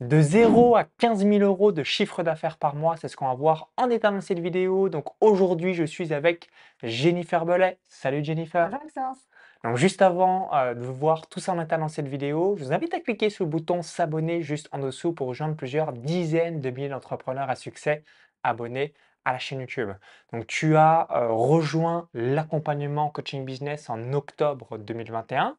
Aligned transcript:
De 0.00 0.20
0 0.20 0.76
à 0.76 0.84
15 0.84 1.26
000 1.26 1.38
euros 1.40 1.72
de 1.72 1.82
chiffre 1.82 2.22
d'affaires 2.22 2.56
par 2.56 2.76
mois, 2.76 2.96
c'est 2.96 3.08
ce 3.08 3.16
qu'on 3.16 3.26
va 3.26 3.34
voir 3.34 3.68
en 3.76 3.88
détail 3.88 4.12
dans 4.12 4.20
cette 4.20 4.38
vidéo. 4.38 4.88
Donc 4.88 5.06
aujourd'hui, 5.20 5.74
je 5.74 5.82
suis 5.82 6.14
avec 6.14 6.50
Jennifer 6.84 7.44
Bellet. 7.44 7.80
Salut 7.88 8.22
Jennifer. 8.22 8.68
Bonjour 8.68 8.84
Maxence. 8.84 9.18
Donc 9.64 9.76
juste 9.76 10.00
avant 10.00 10.54
euh, 10.54 10.74
de 10.74 10.84
voir 10.84 11.26
tout 11.26 11.40
ça 11.40 11.52
en 11.52 11.56
détail 11.56 11.80
dans 11.80 11.88
cette 11.88 12.06
vidéo, 12.06 12.54
je 12.56 12.64
vous 12.64 12.72
invite 12.72 12.94
à 12.94 13.00
cliquer 13.00 13.28
sur 13.28 13.44
le 13.44 13.50
bouton 13.50 13.82
s'abonner 13.82 14.40
juste 14.40 14.68
en 14.70 14.78
dessous 14.78 15.12
pour 15.12 15.26
rejoindre 15.26 15.56
plusieurs 15.56 15.92
dizaines 15.92 16.60
de 16.60 16.70
milliers 16.70 16.88
d'entrepreneurs 16.90 17.50
à 17.50 17.56
succès 17.56 18.04
abonnés 18.44 18.94
à 19.24 19.32
la 19.32 19.40
chaîne 19.40 19.58
YouTube. 19.58 19.90
Donc 20.32 20.46
tu 20.46 20.76
as 20.76 21.08
euh, 21.10 21.32
rejoint 21.32 22.08
l'accompagnement 22.14 23.10
coaching 23.10 23.44
business 23.44 23.90
en 23.90 24.12
octobre 24.12 24.78
2021. 24.78 25.56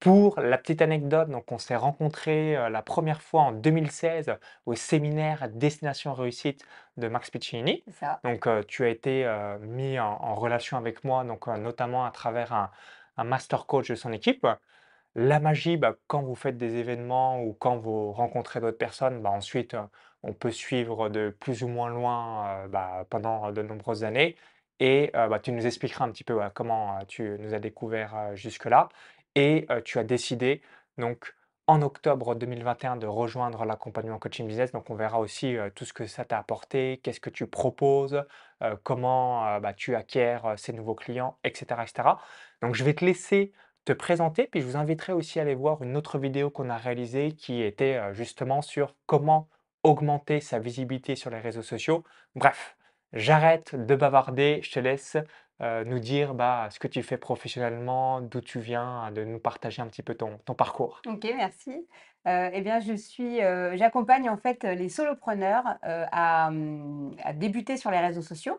Pour 0.00 0.38
la 0.38 0.58
petite 0.58 0.82
anecdote, 0.82 1.30
donc 1.30 1.50
on 1.50 1.56
s'est 1.58 1.76
rencontrés 1.76 2.56
euh, 2.56 2.68
la 2.68 2.82
première 2.82 3.22
fois 3.22 3.42
en 3.42 3.52
2016 3.52 4.36
au 4.66 4.74
séminaire 4.74 5.48
Destination 5.48 6.12
Réussite 6.12 6.64
de 6.98 7.08
Max 7.08 7.30
Piccinini. 7.30 7.84
Ça. 7.88 8.20
Donc 8.22 8.46
euh, 8.46 8.62
tu 8.68 8.84
as 8.84 8.88
été 8.90 9.24
euh, 9.24 9.58
mis 9.60 9.98
en, 9.98 10.06
en 10.20 10.34
relation 10.34 10.76
avec 10.76 11.04
moi, 11.04 11.24
donc 11.24 11.46
notamment 11.46 12.04
à 12.04 12.10
travers 12.10 12.52
un, 12.52 12.70
un 13.16 13.24
master 13.24 13.66
coach 13.66 13.88
de 13.88 13.94
son 13.94 14.12
équipe. 14.12 14.46
La 15.16 15.38
magie, 15.40 15.76
bah, 15.76 15.94
quand 16.08 16.22
vous 16.22 16.34
faites 16.34 16.56
des 16.58 16.76
événements 16.76 17.40
ou 17.42 17.54
quand 17.54 17.76
vous 17.76 18.12
rencontrez 18.12 18.60
d'autres 18.60 18.78
personnes, 18.78 19.22
bah, 19.22 19.30
ensuite 19.30 19.76
on 20.22 20.32
peut 20.34 20.50
suivre 20.50 21.08
de 21.08 21.30
plus 21.38 21.62
ou 21.62 21.68
moins 21.68 21.88
loin 21.90 22.64
euh, 22.64 22.68
bah, 22.68 23.06
pendant 23.10 23.52
de 23.52 23.62
nombreuses 23.62 24.04
années. 24.04 24.36
Et 24.80 25.10
euh, 25.14 25.28
bah, 25.28 25.38
tu 25.38 25.52
nous 25.52 25.66
expliqueras 25.66 26.04
un 26.04 26.10
petit 26.10 26.24
peu 26.24 26.38
comment 26.54 26.98
tu 27.06 27.36
nous 27.38 27.54
as 27.54 27.60
découvert 27.60 28.16
euh, 28.16 28.34
jusque-là. 28.34 28.88
Et 29.34 29.66
tu 29.84 29.98
as 29.98 30.04
décidé 30.04 30.62
donc 30.98 31.34
en 31.66 31.80
octobre 31.82 32.34
2021 32.34 32.96
de 32.96 33.06
rejoindre 33.06 33.64
l'accompagnement 33.64 34.18
coaching 34.18 34.46
business. 34.46 34.72
Donc 34.72 34.90
on 34.90 34.94
verra 34.94 35.18
aussi 35.18 35.56
tout 35.74 35.84
ce 35.84 35.92
que 35.92 36.06
ça 36.06 36.24
t'a 36.24 36.38
apporté, 36.38 37.00
qu'est-ce 37.02 37.20
que 37.20 37.30
tu 37.30 37.46
proposes, 37.46 38.22
comment 38.82 39.58
bah, 39.60 39.72
tu 39.72 39.94
acquiers 39.96 40.38
ces 40.56 40.72
nouveaux 40.72 40.94
clients, 40.94 41.38
etc.. 41.42 41.80
Donc 42.62 42.74
je 42.74 42.84
vais 42.84 42.94
te 42.94 43.04
laisser 43.04 43.52
te 43.84 43.92
présenter, 43.92 44.46
puis 44.46 44.60
je 44.60 44.66
vous 44.66 44.76
inviterai 44.76 45.12
aussi 45.12 45.38
à 45.38 45.42
aller 45.42 45.54
voir 45.54 45.82
une 45.82 45.96
autre 45.96 46.18
vidéo 46.18 46.48
qu'on 46.50 46.70
a 46.70 46.76
réalisée 46.76 47.32
qui 47.32 47.62
était 47.62 48.00
justement 48.14 48.62
sur 48.62 48.94
comment 49.06 49.48
augmenter 49.82 50.40
sa 50.40 50.58
visibilité 50.58 51.16
sur 51.16 51.28
les 51.30 51.40
réseaux 51.40 51.62
sociaux. 51.62 52.04
Bref, 52.34 52.76
j'arrête 53.12 53.74
de 53.74 53.94
bavarder, 53.94 54.60
je 54.62 54.70
te 54.70 54.80
laisse 54.80 55.18
euh, 55.60 55.84
nous 55.84 55.98
dire 55.98 56.34
bah, 56.34 56.68
ce 56.70 56.78
que 56.78 56.88
tu 56.88 57.02
fais 57.02 57.16
professionnellement, 57.16 58.20
d'où 58.20 58.40
tu 58.40 58.60
viens, 58.60 59.10
de 59.12 59.24
nous 59.24 59.38
partager 59.38 59.82
un 59.82 59.86
petit 59.86 60.02
peu 60.02 60.14
ton, 60.14 60.38
ton 60.44 60.54
parcours. 60.54 61.00
Ok, 61.06 61.26
merci. 61.36 61.86
Euh, 62.26 62.50
eh 62.52 62.60
bien, 62.62 62.80
je 62.80 62.94
suis, 62.94 63.42
euh, 63.42 63.76
j'accompagne 63.76 64.28
en 64.30 64.36
fait 64.36 64.64
les 64.64 64.88
solopreneurs 64.88 65.64
hum, 65.84 67.14
à 67.22 67.32
débuter 67.34 67.76
sur 67.76 67.90
les 67.90 68.00
réseaux 68.00 68.22
sociaux 68.22 68.58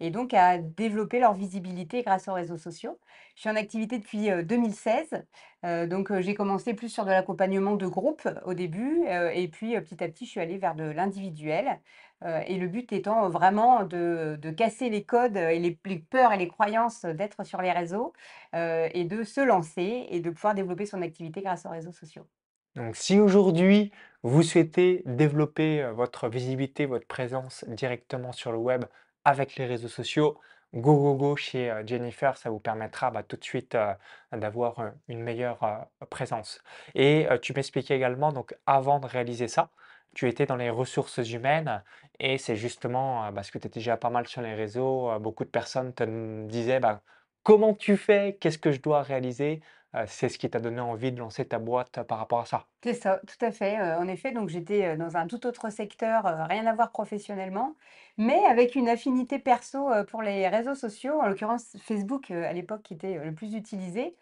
et 0.00 0.10
donc 0.10 0.34
à 0.34 0.58
développer 0.58 1.20
leur 1.20 1.34
visibilité 1.34 2.02
grâce 2.02 2.28
aux 2.28 2.34
réseaux 2.34 2.56
sociaux. 2.56 2.98
Je 3.34 3.42
suis 3.42 3.50
en 3.50 3.56
activité 3.56 3.98
depuis 3.98 4.30
euh, 4.30 4.42
2016, 4.42 5.24
euh, 5.64 5.86
donc 5.86 6.10
euh, 6.10 6.20
j'ai 6.20 6.34
commencé 6.34 6.74
plus 6.74 6.88
sur 6.88 7.04
de 7.04 7.10
l'accompagnement 7.10 7.76
de 7.76 7.86
groupe 7.86 8.22
euh, 8.26 8.34
au 8.44 8.54
début 8.54 9.04
euh, 9.08 9.30
et 9.30 9.48
puis 9.48 9.76
euh, 9.76 9.80
petit 9.80 10.02
à 10.02 10.08
petit 10.08 10.26
je 10.26 10.30
suis 10.30 10.40
allée 10.40 10.58
vers 10.58 10.74
de 10.74 10.84
l'individuel. 10.84 11.80
Euh, 12.24 12.40
et 12.46 12.56
le 12.56 12.66
but 12.66 12.92
étant 12.92 13.28
vraiment 13.28 13.84
de, 13.84 14.38
casser 14.56 14.88
les 14.88 15.04
codes 15.04 15.36
et 15.36 15.58
les, 15.58 15.98
peurs 15.98 16.32
et 16.32 16.38
les 16.38 16.48
croyances 16.48 17.04
d'être 17.04 17.44
sur 17.44 17.60
les 17.60 17.72
réseaux 17.72 18.14
euh, 18.54 18.88
et 18.94 19.04
de 19.04 19.22
se 19.22 19.40
lancer 19.40 20.06
et 20.08 20.20
de 20.20 20.30
pouvoir 20.30 20.54
développer 20.54 20.86
son 20.86 21.02
activité 21.02 21.42
grâce 21.42 21.66
aux 21.66 21.70
réseaux 21.70 21.92
sociaux. 21.92 22.26
Donc 22.74 22.96
si 22.96 23.18
aujourd'hui 23.18 23.92
vous 24.22 24.42
souhaitez 24.42 25.02
développer 25.04 25.82
euh, 25.82 25.92
votre 25.92 26.28
visibilité, 26.28 26.86
votre 26.86 27.06
présence 27.06 27.64
directement 27.68 28.32
sur 28.32 28.50
le 28.50 28.58
web 28.58 28.84
avec 29.26 29.56
les 29.56 29.66
réseaux 29.66 29.88
sociaux, 29.88 30.38
go 30.72 30.94
go 30.94 31.14
go 31.16 31.36
chez 31.36 31.68
euh, 31.68 31.84
Jennifer, 31.84 32.36
ça 32.36 32.48
vous 32.48 32.60
permettra 32.60 33.10
bah, 33.10 33.24
tout 33.24 33.36
de 33.36 33.42
suite 33.42 33.74
euh, 33.74 33.92
d'avoir 34.32 34.92
une 35.08 35.20
meilleure 35.20 35.88
présence. 36.10 36.62
Et 36.94 37.26
tu 37.42 37.52
m'expliquais 37.52 37.96
également, 37.96 38.32
donc 38.32 38.54
avant 38.66 39.00
de 39.00 39.06
réaliser 39.06 39.48
ça, 39.48 39.70
tu 40.14 40.28
étais 40.28 40.46
dans 40.46 40.56
les 40.56 40.70
ressources 40.70 41.18
humaines 41.18 41.82
et 42.20 42.38
c'est 42.38 42.54
justement 42.54 43.26
euh, 43.26 43.32
parce 43.32 43.50
que 43.50 43.58
tu 43.58 43.66
étais 43.66 43.80
déjà 43.80 43.96
pas 43.96 44.10
mal 44.10 44.28
sur 44.28 44.42
les 44.42 44.54
réseaux, 44.54 45.10
beaucoup 45.18 45.44
de 45.44 45.50
personnes 45.50 45.92
te 45.92 46.04
disaient 46.46 46.78
bah, 46.78 47.02
comment 47.42 47.74
tu 47.74 47.96
fais, 47.96 48.38
qu'est-ce 48.40 48.58
que 48.58 48.70
je 48.70 48.80
dois 48.80 49.02
réaliser, 49.02 49.60
c'est 50.06 50.28
ce 50.28 50.36
qui 50.38 50.50
t'a 50.50 50.60
donné 50.60 50.80
envie 50.80 51.10
de 51.10 51.18
lancer 51.18 51.46
ta 51.46 51.58
boîte 51.58 52.02
par 52.02 52.18
rapport 52.18 52.40
à 52.40 52.44
ça. 52.44 52.66
C'est 52.84 52.92
ça, 52.92 53.18
tout 53.26 53.42
à 53.42 53.50
fait. 53.50 53.80
en 53.80 54.06
effet, 54.08 54.30
donc 54.30 54.50
j'étais 54.50 54.94
dans 54.96 55.16
un 55.16 55.26
tout 55.26 55.46
autre 55.46 55.70
secteur, 55.70 56.24
rien 56.48 56.66
à 56.66 56.74
voir 56.74 56.90
professionnellement, 56.92 57.74
mais 58.18 58.38
avec 58.46 58.74
une 58.74 58.88
affinité 58.88 59.38
perso 59.38 59.88
pour 60.08 60.22
les 60.22 60.48
réseaux 60.48 60.74
sociaux, 60.74 61.20
en 61.20 61.26
l'occurrence 61.26 61.76
Facebook 61.80 62.30
à 62.30 62.52
l'époque 62.52 62.82
qui 62.82 62.94
était 62.94 63.18
le 63.24 63.34
plus 63.34 63.54
utilisé. 63.54 64.14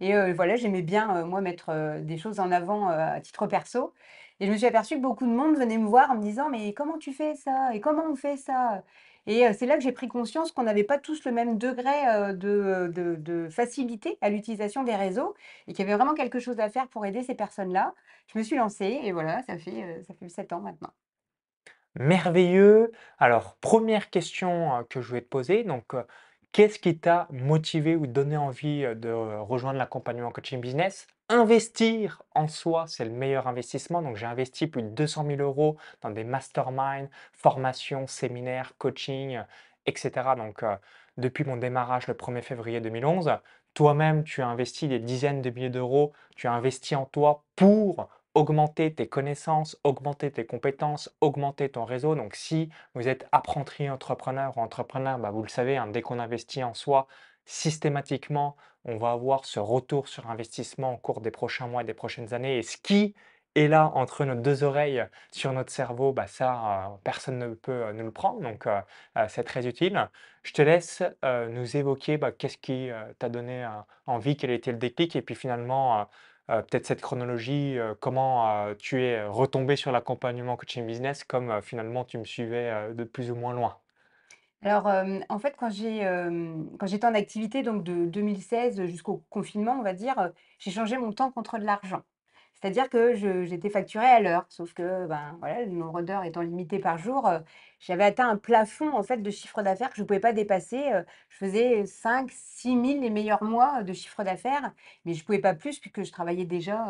Et 0.00 0.32
voilà, 0.32 0.56
j'aimais 0.56 0.82
bien, 0.82 1.24
moi, 1.24 1.40
mettre 1.40 2.00
des 2.00 2.18
choses 2.18 2.40
en 2.40 2.50
avant 2.50 2.88
à 2.88 3.20
titre 3.20 3.46
perso. 3.46 3.92
Et 4.40 4.46
je 4.46 4.50
me 4.52 4.56
suis 4.56 4.66
aperçue 4.66 4.96
que 4.96 5.00
beaucoup 5.00 5.26
de 5.26 5.30
monde 5.32 5.56
venait 5.56 5.78
me 5.78 5.86
voir 5.86 6.10
en 6.10 6.16
me 6.16 6.22
disant, 6.22 6.48
mais 6.50 6.72
comment 6.74 6.98
tu 6.98 7.12
fais 7.12 7.34
ça? 7.36 7.74
Et 7.74 7.80
comment 7.80 8.04
on 8.10 8.16
fait 8.16 8.36
ça? 8.36 8.82
Et 9.26 9.52
c'est 9.52 9.66
là 9.66 9.76
que 9.76 9.82
j'ai 9.82 9.92
pris 9.92 10.08
conscience 10.08 10.50
qu'on 10.50 10.64
n'avait 10.64 10.84
pas 10.84 10.98
tous 10.98 11.24
le 11.24 11.32
même 11.32 11.58
degré 11.58 12.34
de, 12.34 13.48
facilité 13.50 14.18
à 14.20 14.30
l'utilisation 14.30 14.82
des 14.82 14.96
réseaux 14.96 15.34
et 15.68 15.72
qu'il 15.72 15.84
y 15.84 15.88
avait 15.88 15.96
vraiment 15.96 16.14
quelque 16.14 16.40
chose 16.40 16.58
à 16.58 16.68
faire 16.68 16.88
pour 16.88 17.06
aider 17.06 17.22
ces 17.22 17.34
personnes-là. 17.34 17.94
Je 18.32 18.38
me 18.38 18.42
suis 18.42 18.56
lancée 18.56 19.00
et 19.04 19.12
voilà, 19.12 19.42
ça 19.44 19.58
fait, 19.58 20.02
ça 20.06 20.14
fait 20.14 20.28
7 20.28 20.52
ans 20.52 20.60
maintenant. 20.60 20.92
Merveilleux. 21.94 22.90
Alors, 23.18 23.56
première 23.56 24.08
question 24.08 24.76
euh, 24.76 24.82
que 24.88 25.02
je 25.02 25.12
vais 25.12 25.20
te 25.20 25.28
poser, 25.28 25.62
donc 25.62 25.94
euh, 25.94 26.02
qu'est-ce 26.52 26.78
qui 26.78 26.98
t'a 26.98 27.28
motivé 27.30 27.96
ou 27.96 28.06
donné 28.06 28.36
envie 28.36 28.84
euh, 28.84 28.94
de 28.94 29.10
rejoindre 29.10 29.78
l'accompagnement 29.78 30.30
coaching 30.30 30.60
business? 30.60 31.06
Investir 31.28 32.22
en 32.34 32.48
soi, 32.48 32.86
c'est 32.88 33.04
le 33.04 33.10
meilleur 33.10 33.46
investissement. 33.46 34.00
Donc, 34.00 34.16
j'ai 34.16 34.26
investi 34.26 34.66
plus 34.66 34.82
de 34.82 34.88
200 34.88 35.26
000 35.26 35.42
euros 35.42 35.76
dans 36.00 36.10
des 36.10 36.24
masterminds, 36.24 37.08
formations, 37.32 38.06
séminaires, 38.06 38.72
coaching, 38.78 39.40
etc. 39.86 40.34
Donc, 40.36 40.64
depuis 41.16 41.44
mon 41.44 41.56
démarrage 41.56 42.06
le 42.06 42.14
1er 42.14 42.42
février 42.42 42.80
2011, 42.80 43.32
toi-même, 43.74 44.24
tu 44.24 44.42
as 44.42 44.48
investi 44.48 44.88
des 44.88 44.98
dizaines 44.98 45.40
de 45.40 45.48
milliers 45.48 45.70
d'euros, 45.70 46.12
tu 46.36 46.46
as 46.46 46.52
investi 46.52 46.94
en 46.94 47.06
toi 47.06 47.44
pour 47.56 48.08
augmenter 48.34 48.94
tes 48.94 49.08
connaissances, 49.08 49.78
augmenter 49.84 50.30
tes 50.30 50.46
compétences, 50.46 51.14
augmenter 51.20 51.68
ton 51.68 51.84
réseau. 51.84 52.14
Donc, 52.14 52.34
si 52.34 52.70
vous 52.94 53.08
êtes 53.08 53.26
apprenti 53.32 53.88
entrepreneur 53.90 54.56
ou 54.56 54.60
entrepreneur, 54.60 55.18
bah, 55.18 55.30
vous 55.30 55.42
le 55.42 55.48
savez, 55.48 55.76
hein, 55.76 55.86
dès 55.88 56.02
qu'on 56.02 56.18
investit 56.18 56.64
en 56.64 56.74
soi, 56.74 57.06
systématiquement, 57.44 58.56
on 58.84 58.96
va 58.96 59.12
avoir 59.12 59.44
ce 59.44 59.60
retour 59.60 60.08
sur 60.08 60.28
investissement 60.30 60.94
au 60.94 60.96
cours 60.96 61.20
des 61.20 61.30
prochains 61.30 61.66
mois 61.68 61.82
et 61.82 61.84
des 61.84 61.94
prochaines 61.94 62.34
années. 62.34 62.58
Et 62.58 62.62
ce 62.62 62.76
qui 62.78 63.14
est 63.54 63.68
là 63.68 63.92
entre 63.94 64.24
nos 64.24 64.34
deux 64.34 64.64
oreilles 64.64 65.04
sur 65.30 65.52
notre 65.52 65.70
cerveau, 65.70 66.12
bah, 66.12 66.26
ça, 66.26 66.86
euh, 66.86 66.96
personne 67.04 67.38
ne 67.38 67.54
peut 67.54 67.72
euh, 67.72 67.92
nous 67.92 68.04
le 68.04 68.10
prendre. 68.10 68.40
Donc, 68.40 68.66
euh, 68.66 68.80
c'est 69.28 69.44
très 69.44 69.66
utile. 69.66 70.08
Je 70.42 70.52
te 70.52 70.62
laisse 70.62 71.02
nous 71.22 71.76
évoquer 71.76 72.16
bah, 72.16 72.32
qu'est-ce 72.32 72.58
qui 72.58 72.90
t'a 73.20 73.28
donné 73.28 73.68
envie, 74.06 74.36
quel 74.36 74.50
était 74.50 74.72
le 74.72 74.78
déclic, 74.78 75.14
et 75.14 75.22
puis 75.22 75.36
finalement, 75.36 76.08
peut-être 76.48 76.86
cette 76.86 77.00
chronologie, 77.00 77.78
euh, 77.78 77.94
comment 77.98 78.48
euh, 78.50 78.74
tu 78.74 79.02
es 79.02 79.24
retombé 79.24 79.76
sur 79.76 79.92
l'accompagnement 79.92 80.56
coaching 80.56 80.86
business, 80.86 81.24
comme 81.24 81.50
euh, 81.50 81.62
finalement 81.62 82.04
tu 82.04 82.18
me 82.18 82.24
suivais 82.24 82.70
euh, 82.70 82.94
de 82.94 83.04
plus 83.04 83.30
ou 83.30 83.36
moins 83.36 83.54
loin? 83.54 83.78
Alors, 84.64 84.86
en 84.86 85.38
fait, 85.40 85.56
quand 85.58 85.70
j'ai, 85.70 86.06
j'étais 86.84 87.06
en 87.06 87.14
activité 87.14 87.64
donc 87.64 87.82
de 87.82 88.06
2016 88.06 88.86
jusqu'au 88.86 89.24
confinement, 89.28 89.72
on 89.72 89.82
va 89.82 89.92
dire, 89.92 90.30
j'ai 90.60 90.70
changé 90.70 90.98
mon 90.98 91.12
temps 91.12 91.32
contre 91.32 91.58
de 91.58 91.64
l'argent. 91.64 92.02
C'est-à-dire 92.62 92.88
que 92.88 93.14
j'étais 93.44 93.70
facturée 93.70 94.06
à 94.06 94.20
l'heure, 94.20 94.46
sauf 94.48 94.72
que, 94.72 95.06
ben, 95.06 95.36
voilà, 95.40 95.62
le 95.64 95.72
nombre 95.72 96.00
d'heures 96.02 96.24
étant 96.24 96.42
limité 96.42 96.78
par 96.78 96.96
jour, 96.96 97.28
heu, 97.28 97.40
j'avais 97.80 98.04
atteint 98.04 98.28
un 98.28 98.36
plafond, 98.36 98.92
en 98.96 99.02
fait, 99.02 99.18
de 99.18 99.30
chiffre 99.30 99.62
d'affaires 99.62 99.90
que 99.90 99.96
je 99.96 100.02
ne 100.02 100.06
pouvais 100.06 100.20
pas 100.20 100.32
dépasser, 100.32 100.92
heu, 100.92 101.04
je 101.28 101.36
faisais 101.38 101.86
cinq 101.86 102.30
six 102.30 102.76
mille 102.76 103.00
les 103.00 103.10
meilleurs 103.10 103.42
mois 103.42 103.82
de 103.82 103.92
chiffre 103.92 104.22
d'affaires, 104.22 104.72
mais 105.04 105.14
je 105.14 105.20
ne 105.22 105.24
pouvais 105.26 105.40
pas 105.40 105.54
plus 105.54 105.80
puisque 105.80 106.04
je 106.04 106.12
travaillais 106.12 106.44
déjà, 106.44 106.86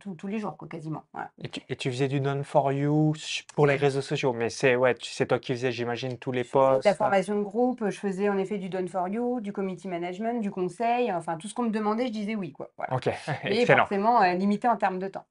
tous 0.00 0.14
tous 0.14 0.26
les 0.28 0.38
jours, 0.38 0.56
quoi, 0.56 0.68
quasiment, 0.68 1.04
voilà. 1.12 1.30
Et 1.42 1.48
tu, 1.48 1.60
et 1.68 1.76
tu 1.76 1.90
faisais 1.90 2.08
du 2.08 2.20
done 2.20 2.44
for 2.44 2.72
you 2.72 3.14
pour 3.54 3.66
les 3.66 3.76
réseaux 3.76 4.00
sociaux, 4.00 4.32
mais 4.32 4.48
c'est 4.50 4.76
ouais, 4.76 4.94
c'est 5.02 5.26
toi 5.26 5.38
qui 5.38 5.52
faisais, 5.52 5.72
j'imagine, 5.72 6.16
tous 6.18 6.32
les 6.32 6.42
Je 6.44 6.48
de 6.48 6.80
la 6.84 6.94
posts. 6.94 6.98
formation 6.98 7.36
de 7.38 7.42
groupe, 7.42 7.88
je 7.88 7.98
faisais 7.98 8.28
en 8.28 8.36
effet 8.38 8.58
du 8.58 8.68
done 8.68 8.88
for 8.88 9.08
you, 9.08 9.40
du 9.40 9.52
community 9.52 9.88
management, 9.88 10.40
du 10.40 10.50
conseil, 10.50 11.12
enfin 11.12 11.36
tout 11.36 11.48
ce 11.48 11.54
qu'on 11.54 11.64
me 11.64 11.70
demandait, 11.70 12.06
je 12.08 12.12
disais 12.12 12.34
oui, 12.34 12.52
quoi, 12.52 12.70
voilà. 12.76 12.92
Ok, 12.92 13.08
excellent. 13.44 13.86
forcément, 13.86 14.22
heu, 14.22 14.36
limité 14.36 14.68
en 14.68 14.76
termes 14.76 14.98
de 15.02 15.08
temps. 15.08 15.26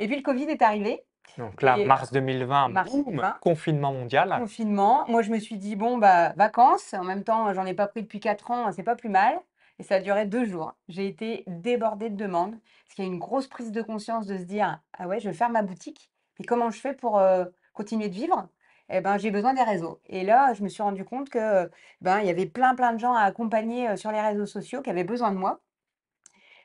Et 0.00 0.08
puis 0.08 0.16
le 0.16 0.22
covid 0.22 0.44
est 0.44 0.62
arrivé 0.62 1.04
Donc 1.38 1.62
là, 1.62 1.78
et 1.78 1.84
mars 1.84 2.12
2020, 2.12 2.68
mars 2.68 3.02
boum, 3.04 3.04
2020, 3.04 3.40
confinement 3.40 3.94
mondial. 3.94 4.44
confinement. 4.44 5.04
Moi, 5.08 5.22
je 5.22 5.30
me 5.30 5.38
suis 5.38 5.56
dit: 5.58 5.76
«Bon, 5.76 5.98
bah, 5.98 6.32
vacances». 6.36 6.94
En 6.94 7.04
même 7.04 7.24
temps, 7.24 7.52
j'en 7.54 7.66
ai 7.66 7.74
pas 7.74 7.88
pris 7.88 8.02
depuis 8.02 8.20
4 8.20 8.50
ans, 8.50 8.72
c'est 8.72 8.82
pas 8.82 8.96
plus 8.96 9.08
mal 9.10 9.40
et 9.80 9.84
ça 9.84 9.96
a 9.96 10.00
duré 10.00 10.26
2 10.26 10.44
jours. 10.44 10.74
J'ai 10.88 11.06
été 11.06 11.44
débordée 11.46 12.10
de 12.10 12.16
demandes, 12.16 12.56
parce 12.84 12.94
qu'il 12.96 13.04
y 13.04 13.08
a 13.08 13.10
une 13.12 13.18
grosse 13.20 13.46
prise 13.48 13.72
de 13.72 13.82
conscience 13.82 14.26
de 14.26 14.36
se 14.38 14.42
dire: 14.44 14.80
«Ah 14.98 15.06
ouais, 15.08 15.20
je 15.20 15.28
vais 15.30 15.34
faire 15.36 15.50
ma 15.50 15.62
boutique». 15.62 16.10
et 16.40 16.44
comment 16.44 16.70
je 16.70 16.80
fais 16.80 16.94
pour, 16.94 17.18
heu, 17.20 17.52
continuer 17.74 18.08
de 18.08 18.14
vivre? 18.14 18.48
Et 18.90 19.00
ben, 19.00 19.18
j'ai 19.18 19.30
besoin 19.30 19.54
des 19.54 19.62
réseaux 19.62 20.00
et 20.06 20.24
là, 20.24 20.54
je 20.54 20.62
me 20.64 20.68
suis 20.68 20.82
rendu 20.82 21.04
compte 21.04 21.28
que, 21.30 21.70
ben, 22.00 22.20
il 22.20 22.26
y 22.26 22.30
avait 22.30 22.46
plein, 22.46 22.74
plein 22.74 22.92
de 22.94 22.98
gens 22.98 23.14
à 23.14 23.22
accompagner, 23.22 23.88
heu, 23.90 23.96
sur 23.96 24.10
les 24.12 24.20
réseaux 24.20 24.46
sociaux 24.46 24.82
qui 24.82 24.90
avaient 24.90 25.04
besoin 25.04 25.30
de 25.32 25.36
moi. 25.38 25.60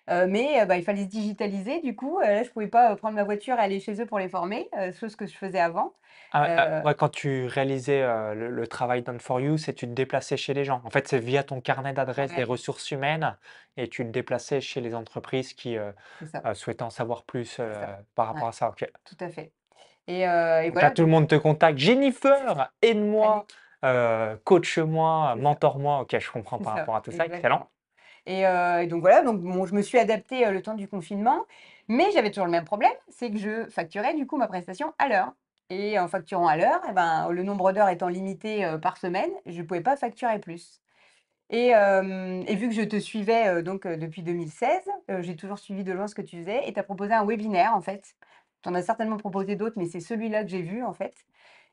Heu, 0.09 0.27
mais 0.27 0.61
heu, 0.61 0.65
bah, 0.65 0.77
il 0.77 0.83
fallait 0.83 1.03
se 1.03 1.09
digitaliser 1.09 1.81
du 1.81 1.95
coup, 1.95 2.19
heu, 2.19 2.23
là 2.23 2.44
je 2.44 2.50
pouvais 2.50 2.67
pas, 2.67 2.95
prendre 2.97 3.15
ma 3.15 3.23
voiture 3.23 3.55
et 3.55 3.59
aller 3.59 3.79
chez 3.79 4.01
eux 4.01 4.05
pour 4.05 4.19
les 4.19 4.29
former, 4.29 4.69
chose 5.00 5.15
que 5.15 5.25
je 5.27 5.35
faisais 5.38 5.59
avant. 5.59 5.94
Ah, 6.35 6.51
ah, 6.57 6.71
ouais, 6.83 6.95
quand 6.95 7.09
tu 7.09 7.45
réalisais, 7.45 8.01
le 8.33 8.50
le 8.50 8.67
travail 8.67 9.03
done 9.03 9.19
for 9.19 9.39
you, 9.39 9.57
c'est 9.59 9.73
tu 9.75 9.85
te 9.88 9.91
déplaçais 9.94 10.35
chez 10.35 10.55
les 10.55 10.65
gens. 10.65 10.81
En 10.83 10.89
fait, 10.89 11.07
c'est 11.07 11.19
via 11.19 11.44
ton 11.44 11.61
carnet 11.61 11.94
d'adresses 11.94 12.33
des 12.33 12.44
ouais, 12.44 12.44
ressources 12.44 12.89
humaines 12.89 13.38
et 13.77 13.88
tu 13.88 14.03
te 14.03 14.09
déplaçais 14.09 14.59
chez 14.59 14.81
les 14.81 14.95
entreprises 14.95 15.53
qui, 15.53 15.77
souhaitaient 16.55 16.83
en 16.83 16.89
savoir 16.89 17.23
plus, 17.23 17.61
par 18.15 18.27
rapport 18.27 18.38
Ouais, 18.38 18.47
à 18.47 18.51
ça, 18.51 18.73
tout 19.05 19.17
à 19.19 19.29
fait. 19.29 19.53
Et 20.07 20.21
là, 20.25 20.63
voilà 20.71 20.91
tout 20.91 21.03
le 21.03 21.07
monde 21.09 21.27
te 21.27 21.35
contacte: 21.35 21.77
«Jennifer, 21.79 22.71
aide-moi, 22.81 23.47
coach-moi, 24.44 25.35
mentor-moi». 25.35 26.01
OK, 26.01 26.17
je 26.19 26.31
comprends 26.31 26.59
par 26.59 26.73
ça, 26.73 26.73
rapport 26.73 26.95
à 26.95 27.01
tout 27.01 27.11
ça, 27.11 27.25
excellent. 27.25 27.69
Exactement. 28.25 28.79
Et 28.79 28.87
donc 28.87 29.01
voilà, 29.01 29.21
donc 29.23 29.41
je 29.67 29.73
me 29.75 29.81
suis 29.81 29.97
adaptée, 29.99 30.45
heu, 30.47 30.51
le 30.51 30.61
temps 30.61 30.75
du 30.75 30.87
confinement, 30.87 31.45
mais 31.87 32.11
j'avais 32.11 32.29
toujours 32.31 32.45
le 32.45 32.51
même 32.51 32.65
problème, 32.65 32.91
c'est 33.09 33.31
que 33.31 33.37
je 33.37 33.69
facturais 33.69 34.13
du 34.15 34.25
coup 34.27 34.37
ma 34.37 34.47
prestation 34.47 34.93
à 34.99 35.07
l'heure 35.09 35.33
et 35.69 35.97
en 35.99 36.07
facturant 36.07 36.47
à 36.47 36.57
l'heure 36.57 36.81
et 36.89 36.93
ben, 36.93 37.29
le 37.31 37.43
nombre 37.43 37.71
d'heures 37.71 37.89
étant 37.89 38.07
limité, 38.09 38.65
heu, 38.65 38.79
par 38.79 38.97
semaine, 38.97 39.31
je 39.45 39.61
ne 39.61 39.63
pouvais 39.67 39.81
pas 39.81 39.95
facturer 39.97 40.39
plus 40.39 40.81
et 41.49 42.55
vu 42.55 42.69
que 42.69 42.75
je 42.75 42.81
te 42.83 42.99
suivais, 42.99 43.63
donc 43.63 43.87
depuis 43.87 44.23
2016, 44.23 44.83
heu, 45.11 45.21
j'ai 45.21 45.35
toujours 45.35 45.59
suivi 45.59 45.83
de 45.83 45.91
loin 45.93 46.07
ce 46.07 46.15
que 46.15 46.21
tu 46.21 46.37
faisais 46.39 46.67
et 46.67 46.73
tu 46.73 46.79
as 46.79 46.83
proposé 46.83 47.13
un 47.13 47.25
webinaire 47.25 47.75
en 47.75 47.81
fait. 47.81 48.15
Tu 48.63 48.69
en 48.69 48.75
as 48.75 48.81
certainement 48.83 49.17
proposé 49.17 49.55
d'autres, 49.55 49.75
mais 49.77 49.85
c'est 49.87 49.99
celui-là 49.99 50.43
que 50.43 50.49
j'ai 50.49 50.61
vu 50.61 50.83
en 50.83 50.93
fait 50.93 51.13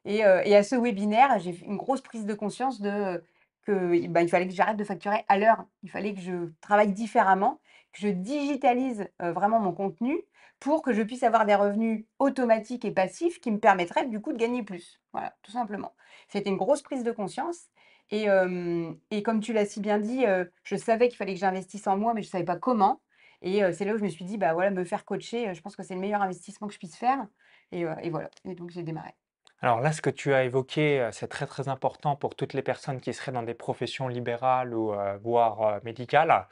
et 0.06 0.18
et 0.20 0.56
à 0.56 0.62
ce 0.62 0.76
webinaire, 0.76 1.38
j'ai 1.40 1.52
fait 1.52 1.66
une 1.66 1.76
grosse 1.76 2.00
prise 2.02 2.26
de 2.26 2.34
conscience 2.34 2.80
de, 2.80 3.22
que, 3.62 4.06
bah, 4.08 4.22
il 4.22 4.28
fallait 4.28 4.48
que 4.48 4.54
j'arrête 4.54 4.76
de 4.76 4.84
facturer 4.84 5.24
à 5.28 5.38
l'heure. 5.38 5.64
Il 5.82 5.90
fallait 5.90 6.14
que 6.14 6.20
je 6.20 6.50
travaille 6.60 6.92
différemment, 6.92 7.60
que 7.92 8.00
je 8.00 8.08
digitalise, 8.08 9.08
vraiment 9.20 9.60
mon 9.60 9.72
contenu 9.72 10.18
pour 10.60 10.82
que 10.82 10.92
je 10.92 11.02
puisse 11.02 11.22
avoir 11.22 11.46
des 11.46 11.54
revenus 11.54 12.04
automatiques 12.18 12.84
et 12.84 12.90
passifs 12.92 13.40
qui 13.40 13.50
me 13.50 13.58
permettraient 13.58 14.06
du 14.06 14.20
coup 14.20 14.32
de 14.32 14.38
gagner 14.38 14.62
plus. 14.62 15.00
Voilà, 15.12 15.34
tout 15.42 15.50
simplement. 15.52 15.94
C'était 16.28 16.50
une 16.50 16.56
grosse 16.58 16.82
prise 16.82 17.02
de 17.02 17.12
conscience 17.12 17.68
et 18.10 18.26
comme 18.26 19.40
tu 19.40 19.52
l'as 19.52 19.66
si 19.66 19.80
bien 19.80 19.98
dit, 19.98 20.24
je 20.64 20.76
savais 20.76 21.08
qu'il 21.08 21.16
fallait 21.16 21.34
que 21.34 21.40
j'investisse 21.40 21.86
en 21.86 21.96
moi, 21.96 22.14
mais 22.14 22.22
je 22.22 22.28
ne 22.28 22.30
savais 22.32 22.44
pas 22.44 22.56
comment 22.56 23.00
et 23.42 23.62
c'est 23.72 23.86
là 23.86 23.94
où 23.94 23.98
je 23.98 24.02
me 24.04 24.08
suis 24.10 24.24
dit: 24.26 24.36
«Bah, 24.36 24.52
voilà, 24.52 24.70
me 24.70 24.84
faire 24.84 25.04
coacher, 25.06 25.54
je 25.54 25.60
pense 25.62 25.74
que 25.76 25.82
c'est 25.82 25.94
le 25.94 26.00
meilleur 26.00 26.20
investissement 26.22 26.68
que 26.68 26.74
je 26.74 26.78
puisse 26.78 26.96
faire» 26.96 27.26
et 27.72 27.80
et 28.02 28.10
voilà 28.10 28.30
et 28.44 28.54
donc 28.54 28.70
j'ai 28.70 28.82
démarré. 28.82 29.19
Alors 29.62 29.80
là, 29.80 29.92
ce 29.92 30.00
que 30.02 30.10
tu 30.10 30.32
as 30.32 30.44
évoqué, 30.44 31.00
heu, 31.00 31.12
c'est 31.12 31.28
très, 31.28 31.46
très 31.46 31.68
important 31.68 32.16
pour 32.16 32.34
toutes 32.34 32.54
les 32.54 32.62
personnes 32.62 33.00
qui 33.00 33.12
seraient 33.12 33.32
dans 33.32 33.42
des 33.42 33.54
professions 33.54 34.08
libérales 34.08 34.74
ou, 34.74 34.92
heu, 34.94 35.18
voire, 35.22 35.76
heu, 35.76 35.80
médicales. 35.84 36.46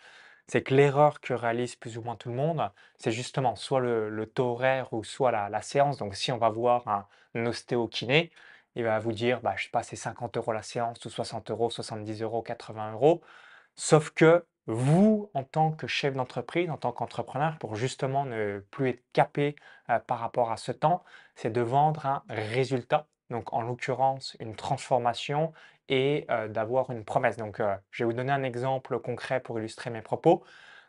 C'est 0.47 0.63
que 0.63 0.75
l'erreur 0.75 1.21
que 1.21 1.35
réalise 1.35 1.77
plus 1.77 1.99
ou 1.99 2.03
moins 2.03 2.17
tout 2.17 2.29
le 2.31 2.35
monde, 2.35 2.71
c'est 2.99 3.13
justement 3.13 3.55
soit 3.57 3.81
le 3.81 4.27
taux 4.27 4.53
horaire 4.53 4.93
ou 4.95 5.05
soit 5.05 5.31
la 5.33 5.63
séance. 5.63 5.99
Donc 5.99 6.15
si 6.17 6.33
on 6.33 6.39
va 6.39 6.49
voir 6.51 6.87
un 6.89 7.07
un 7.35 7.45
ostéo-kiné, 7.47 8.33
il 8.75 8.85
va 8.85 8.99
vous 8.99 9.13
dire, 9.13 9.41
bah, 9.43 9.53
je 9.57 9.65
sais 9.65 9.71
pas, 9.71 9.83
c'est 9.83 9.97
50 9.97 10.37
euros 10.39 10.53
la 10.53 10.63
séance 10.63 11.05
ou 11.05 11.11
60 11.11 11.51
euros, 11.51 11.69
70 11.71 12.23
euros, 12.23 12.43
80 12.43 12.91
euros. 12.93 13.23
Sauf 13.77 14.11
que 14.11 14.45
vous, 14.67 15.31
en 15.35 15.45
tant 15.45 15.73
que 15.73 15.87
chef 15.87 16.15
d'entreprise, 16.15 16.69
en 16.71 16.77
tant 16.77 16.93
qu'entrepreneur, 16.93 17.57
pour 17.59 17.75
justement 17.77 18.25
ne 18.25 18.59
plus 18.71 18.91
être 18.91 19.05
capé, 19.13 19.57
par 20.07 20.19
rapport 20.21 20.51
à 20.53 20.57
ce 20.59 20.73
temps, 20.73 21.05
c'est 21.39 21.51
de 21.53 21.63
vendre 21.63 22.07
un 22.07 22.23
résultat. 22.29 23.09
Donc 23.31 23.53
en 23.55 23.63
l'occurrence, 23.63 24.37
une 24.41 24.57
transformation 24.57 25.53
et 25.89 26.27
heu, 26.31 26.49
d'avoir 26.51 26.91
une 26.91 27.05
promesse. 27.05 27.37
Donc, 27.39 27.61
heu, 27.61 27.69
je 27.93 28.05
vais 28.05 28.07
vous 28.11 28.15
donner 28.17 28.33
un 28.33 28.43
exemple 28.45 28.99
concret 29.01 29.41
pour 29.41 29.59
illustrer 29.61 29.91
mes 29.91 30.03
propos. 30.03 30.45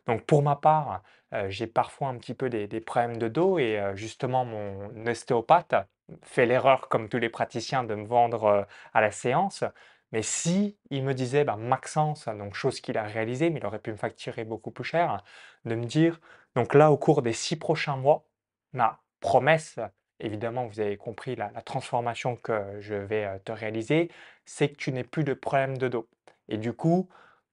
Donc 0.07 0.25
pour 0.25 0.41
ma 0.43 0.55
part, 0.55 1.03
heu, 1.33 1.49
j'ai 1.49 1.67
parfois 1.67 2.09
un 2.09 2.17
petit 2.17 2.33
peu 2.33 2.49
des 2.49 2.67
des 2.67 2.81
problèmes 2.81 3.17
de 3.17 3.27
dos 3.27 3.59
et 3.59 3.79
justement 3.95 4.45
mon 4.45 5.05
ostéopathe 5.07 5.75
fait 6.23 6.45
l'erreur, 6.47 6.89
comme 6.89 7.09
tous 7.09 7.19
les 7.19 7.29
praticiens, 7.29 7.83
de 7.83 7.95
me 7.95 8.05
vendre, 8.07 8.67
à 8.93 9.01
la 9.01 9.11
séance. 9.11 9.63
Mais 10.11 10.23
si 10.23 10.77
il 10.89 11.03
me 11.03 11.13
disait: 11.13 11.43
«Bah, 11.43 11.55
Maxence», 11.55 12.25
donc 12.27 12.55
chose 12.55 12.81
qu'il 12.81 12.97
a 12.97 13.03
réalisée, 13.03 13.49
mais 13.51 13.59
il 13.59 13.65
aurait 13.65 13.79
pu 13.79 13.91
me 13.91 13.97
facturer 13.97 14.43
beaucoup 14.43 14.71
plus 14.71 14.83
cher, 14.83 15.23
de 15.65 15.75
me 15.75 15.85
dire: 15.85 16.19
«Donc 16.55 16.73
là, 16.73 16.91
au 16.91 16.97
cours 16.97 17.21
des 17.21 17.33
6 17.33 17.57
prochains 17.57 17.95
mois, 17.97 18.25
ma 18.73 19.01
promesse», 19.19 19.79
évidemment, 20.19 20.65
vous 20.67 20.79
avez 20.79 20.97
compris 20.97 21.35
la 21.35 21.49
transformation 21.63 22.35
que 22.35 22.77
je 22.81 22.95
vais, 22.95 23.25
heu, 23.25 23.39
te 23.43 23.51
réaliser, 23.51 24.09
c'est 24.45 24.69
que 24.69 24.75
tu 24.77 24.91
n'aies 24.91 25.03
plus 25.03 25.23
de 25.23 25.33
problème 25.33 25.77
de 25.77 25.87
dos. 25.87 26.07
Et 26.49 26.57
du 26.57 26.73
coup, 26.73 27.09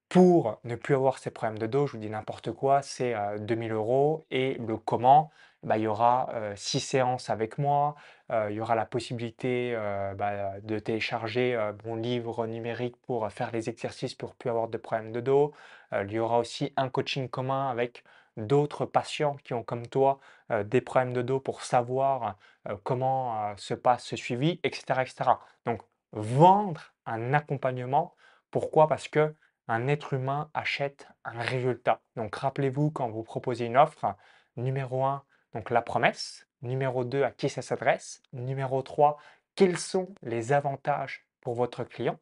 pour 0.09 0.61
ne 0.65 0.77
plus 0.77 0.95
avoir 0.95 1.19
ces 1.19 1.31
problèmes 1.31 1.59
de 1.59 1.67
dos, 1.67 1.87
je 1.87 1.93
vous 1.93 1.99
dis 1.99 2.11
n'importe 2.11 2.53
quoi, 2.53 2.83
c'est, 2.83 3.15
heu, 3.15 3.39
2 3.41 3.57
000 3.57 3.73
€ 3.73 4.27
et 4.31 4.55
le 4.55 4.77
comment, 4.77 5.31
bah, 5.65 5.79
il 5.79 5.83
y 5.85 5.87
aura, 5.89 6.29
heu, 6.35 6.55
6 6.57 6.81
séances 6.81 7.29
avec 7.31 7.59
moi, 7.59 7.97
heu, 8.33 8.47
il 8.51 8.57
y 8.57 8.61
aura 8.61 8.75
la 8.77 8.87
possibilité, 8.87 9.75
heu, 9.75 10.15
bah, 10.17 10.61
de 10.63 10.79
télécharger, 10.79 11.59
mon 11.85 11.97
livre 11.97 12.47
numérique 12.47 12.97
pour, 13.07 13.31
faire 13.33 13.51
les 13.53 13.69
exercices 13.69 14.15
pour 14.15 14.35
plus 14.37 14.51
avoir 14.51 14.69
de 14.69 14.79
problèmes 14.79 15.13
de 15.13 15.21
dos. 15.21 15.53
Il 15.93 16.13
y 16.13 16.19
aura 16.19 16.39
aussi 16.39 16.73
un 16.77 16.89
coaching 16.89 17.29
commun 17.29 17.69
avec 17.71 18.05
d'autres 18.37 18.87
patients 18.87 19.37
qui 19.45 19.55
ont 19.55 19.63
comme 19.63 19.87
toi, 19.87 20.21
des 20.65 20.81
problèmes 20.81 21.13
de 21.13 21.23
dos 21.23 21.41
pour 21.41 21.63
savoir, 21.63 22.37
comment, 22.83 23.57
se 23.57 23.75
passe 23.75 24.05
ce 24.05 24.17
suivi 24.17 24.61
et 24.63 24.75
cetera 24.75 25.03
et 25.03 25.07
cetera. 25.07 25.41
Donc 25.65 25.83
vendre 26.13 26.95
un 27.07 27.35
accompagnement, 27.35 28.15
pourquoi? 28.51 28.89
Parce 28.89 29.09
que 29.09 29.35
un 29.69 29.89
être 29.89 30.13
humain 30.13 30.51
achète 30.55 31.09
un 31.25 31.41
résultat. 31.41 32.01
Donc 32.15 32.37
rappelez-vous 32.37 32.91
quand 32.91 33.09
vous 33.09 33.23
proposez 33.23 33.65
une 33.65 33.77
offre, 33.77 34.15
numéro 34.57 35.05
un, 35.05 35.25
donc 35.55 35.71
la 35.71 35.83
promesse, 35.83 36.47
numéro 36.63 37.05
2, 37.05 37.23
à 37.23 37.31
qui 37.31 37.49
ça 37.49 37.63
s'adresse, 37.63 38.23
numéro 38.33 38.83
3, 38.83 39.19
quels 39.55 39.79
sont 39.79 40.15
les 40.23 40.53
avantages 40.53 41.27
pour 41.41 41.55
votre 41.55 41.85
client 41.85 42.19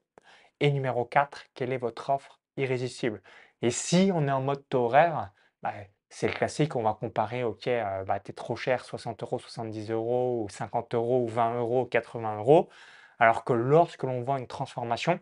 et 0.61 0.71
numéro 0.71 1.05
4, 1.05 1.45
quelle 1.55 1.73
est 1.73 1.79
votre 1.79 2.11
offre 2.11 2.41
irrésistible. 2.57 3.23
Et 3.61 3.71
si 3.71 4.11
on 4.15 4.27
est 4.29 4.33
en 4.33 4.41
mode 4.41 4.67
taux 4.69 4.85
horaire, 4.85 5.33
bah, 5.63 5.73
c'est 6.15 6.29
le 6.29 6.33
classique, 6.35 6.77
on 6.77 6.83
va 6.83 6.95
comparer, 6.95 7.43
OK, 7.45 7.67
heu, 7.67 8.05
bah, 8.07 8.21
tu 8.21 8.31
es 8.31 8.35
trop 8.35 8.55
cher, 8.57 8.85
60 8.85 9.23
euros, 9.23 9.39
70 9.41 9.91
euros 9.91 10.45
ou 10.45 10.49
50 10.49 10.95
euros 10.95 11.23
ou 11.25 11.29
20 11.29 11.55
euros, 11.59 11.87
80 11.87 12.37
euros. 12.39 12.69
Alors 13.19 13.45
que 13.45 13.53
lorsque 13.53 14.05
l'on 14.05 14.23
vend 14.23 14.37
une 14.37 14.47
transformation, 14.47 15.19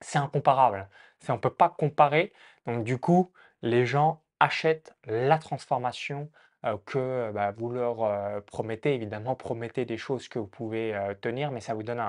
c'est 0.00 0.18
incomparable. 0.18 0.88
On 1.28 1.34
ne 1.34 1.38
peut 1.38 1.50
pas 1.54 1.68
comparer. 1.70 2.32
Donc 2.66 2.84
du 2.84 2.98
coup, 2.98 3.32
les 3.62 3.86
gens 3.86 4.22
achètent 4.40 4.94
la 5.06 5.38
transformation, 5.38 6.30
heu, 6.66 6.78
que, 6.86 7.30
bah, 7.32 7.52
vous 7.52 7.70
leur, 7.70 8.04
heu, 8.04 8.40
promettez. 8.42 8.94
Évidemment, 8.94 9.34
promettez 9.36 9.84
des 9.86 9.98
choses 9.98 10.28
que 10.28 10.38
vous 10.38 10.46
pouvez, 10.48 10.94
tenir, 11.22 11.50
mais 11.52 11.60
ça 11.60 11.74
vous 11.74 11.82
donne 11.82 12.02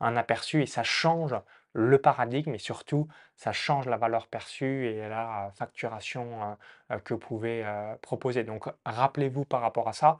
un 0.00 0.16
aperçu 0.16 0.62
et 0.62 0.66
ça 0.66 0.82
change 0.84 1.34
le 1.76 1.98
paradigme 2.00 2.54
et 2.54 2.58
surtout, 2.58 3.08
ça 3.36 3.52
change 3.52 3.86
la 3.86 3.96
valeur 3.98 4.28
perçue 4.28 4.86
et 4.88 5.08
la 5.08 5.50
facturation, 5.56 6.26
heu 6.92 6.94
heu, 6.96 7.00
que 7.00 7.14
vous 7.14 7.20
pouvez, 7.20 7.64
heu, 7.64 7.96
proposer. 8.02 8.44
Donc 8.44 8.66
rappelez-vous 8.86 9.44
par 9.44 9.60
rapport 9.62 9.88
à 9.88 9.92
ça, 9.92 10.18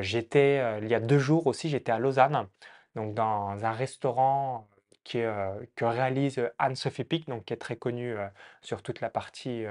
j'étais, 0.00 0.62
il 0.82 0.88
y 0.88 0.94
a 0.94 1.00
2 1.00 1.18
jours 1.18 1.46
aussi, 1.46 1.68
j'étais 1.70 1.92
à 1.92 1.98
Lausanne, 1.98 2.48
donc 2.96 3.14
dans 3.14 3.64
un 3.64 3.72
restaurant 3.72 4.68
qui 5.04 5.20
que 5.76 5.84
réalise, 5.86 6.42
Anne-Sophie 6.58 7.04
Pic, 7.04 7.28
donc 7.28 7.44
qui 7.46 7.54
est 7.54 7.56
très 7.56 7.76
connue, 7.76 8.14
sur 8.62 8.82
toute 8.82 9.00
la 9.00 9.08
partie, 9.10 9.64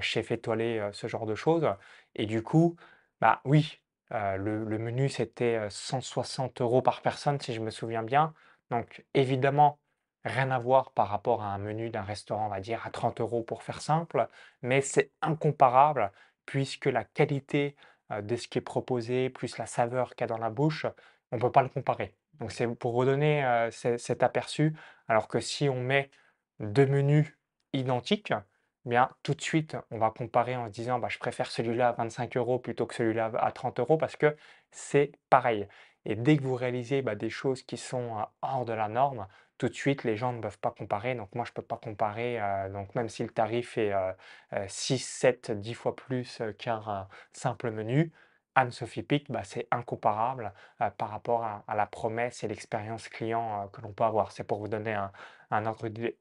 chef 0.00 0.30
étoilé, 0.32 0.88
ce 0.92 1.06
genre 1.08 1.26
de 1.26 1.34
choses 1.34 1.68
et 2.14 2.26
du 2.26 2.42
coup, 2.42 2.76
bah, 3.20 3.40
oui, 3.44 3.80
le 4.10 4.78
menu 4.78 5.08
c'était, 5.08 5.56
heu, 5.66 5.70
160 5.70 6.80
€ 6.80 6.82
par 6.82 7.02
personne 7.02 7.40
si 7.40 7.54
je 7.54 7.60
me 7.60 7.70
souviens 7.70 8.02
bien. 8.02 8.34
Donc 8.70 9.04
évidemment, 9.14 9.78
rien 10.24 10.50
à 10.50 10.58
voir 10.58 10.92
par 10.92 11.08
rapport 11.08 11.42
à 11.42 11.46
un 11.54 11.58
menu 11.58 11.90
d'un 11.90 12.02
restaurant, 12.02 12.46
on 12.46 12.48
va 12.50 12.60
dire 12.60 12.86
à 12.86 12.90
30 12.90 13.20
euros 13.20 13.42
pour 13.42 13.62
faire 13.62 13.80
simple, 13.80 14.28
mais 14.62 14.80
c'est 14.80 15.12
incomparable 15.22 16.12
puisque 16.46 16.86
la 16.86 17.04
qualité, 17.04 17.76
heu, 18.12 18.22
de 18.22 18.36
ce 18.36 18.48
qui 18.48 18.58
est 18.58 18.60
proposé, 18.62 19.30
plus 19.30 19.58
la 19.58 19.66
saveur 19.66 20.10
qu'il 20.14 20.22
y 20.22 20.24
a 20.24 20.26
dans 20.28 20.38
la 20.38 20.50
bouche, 20.50 20.86
on 21.32 21.36
ne 21.36 21.40
peut 21.40 21.52
pas 21.52 21.62
le 21.62 21.68
comparer. 21.68 22.14
Donc 22.40 22.52
c'est 22.52 22.66
pour 22.68 22.94
redonner, 22.94 23.68
ce 23.72 23.96
cet 23.98 24.22
aperçu, 24.22 24.74
alors 25.08 25.28
que 25.28 25.40
si 25.40 25.68
on 25.68 25.80
met 25.82 26.10
2 26.60 26.86
menus 26.86 27.36
identiques, 27.72 28.32
eh 28.86 28.88
bien 28.88 29.10
tout 29.22 29.34
de 29.34 29.40
suite, 29.42 29.76
on 29.90 29.98
va 29.98 30.10
comparer 30.10 30.56
en 30.56 30.66
se 30.66 30.72
disant: 30.72 30.98
«Bah, 30.98 31.08
je 31.08 31.18
préfère 31.18 31.50
celui-là 31.50 31.88
à 31.90 31.92
25 31.92 32.36
euros 32.36 32.58
plutôt 32.58 32.86
que 32.86 32.94
celui-là 32.94 33.30
à 33.38 33.52
30 33.52 33.78
euros 33.80 33.96
parce 33.96 34.16
que 34.16 34.36
c'est 34.70 35.12
pareil 35.30 35.68
et 36.04 36.16
dès 36.16 36.36
que 36.36 36.42
vous 36.42 36.56
réalisez, 36.56 37.00
bah, 37.02 37.14
des 37.14 37.30
choses 37.30 37.62
qui 37.62 37.76
sont, 37.76 38.18
heu, 38.18 38.24
hors 38.42 38.64
de 38.64 38.72
la 38.72 38.88
norme, 38.88 39.28
tout 39.62 39.68
de 39.68 39.74
suite 39.74 40.02
les 40.04 40.16
gens 40.16 40.32
ne 40.32 40.40
peuvent 40.40 40.58
pas 40.58 40.72
comparer. 40.72 41.14
Donc 41.14 41.34
moi 41.34 41.44
je 41.44 41.52
peux 41.52 41.62
pas 41.62 41.76
comparer, 41.76 42.40
heu, 42.40 42.70
donc 42.72 42.94
même 42.96 43.08
si 43.08 43.22
le 43.22 43.28
tarif 43.30 43.78
est, 43.78 43.92
heu 43.92 44.12
heu, 44.54 44.64
6-7-10 44.68 45.74
fois 45.74 45.94
plus, 45.96 46.40
heu, 46.40 46.52
qu'un 46.52 47.08
simple 47.32 47.70
menu, 47.70 48.12
Anne-Sophie 48.56 49.02
Pic, 49.04 49.30
bah, 49.30 49.44
c'est 49.44 49.68
incomparable, 49.70 50.52
heu, 50.80 50.86
par 50.98 51.10
rapport 51.10 51.44
à 51.44 51.74
la 51.76 51.86
promesse 51.86 52.42
et 52.44 52.48
l'expérience 52.48 53.08
client, 53.08 53.68
que 53.72 53.80
l'on 53.82 53.92
peut 53.92 54.04
avoir. 54.04 54.32
C'est 54.32 54.44
pour 54.44 54.58
vous 54.58 54.68
donner 54.68 54.94
un 55.50 55.66
ordre 55.66 55.88
d'idée. 55.88 56.18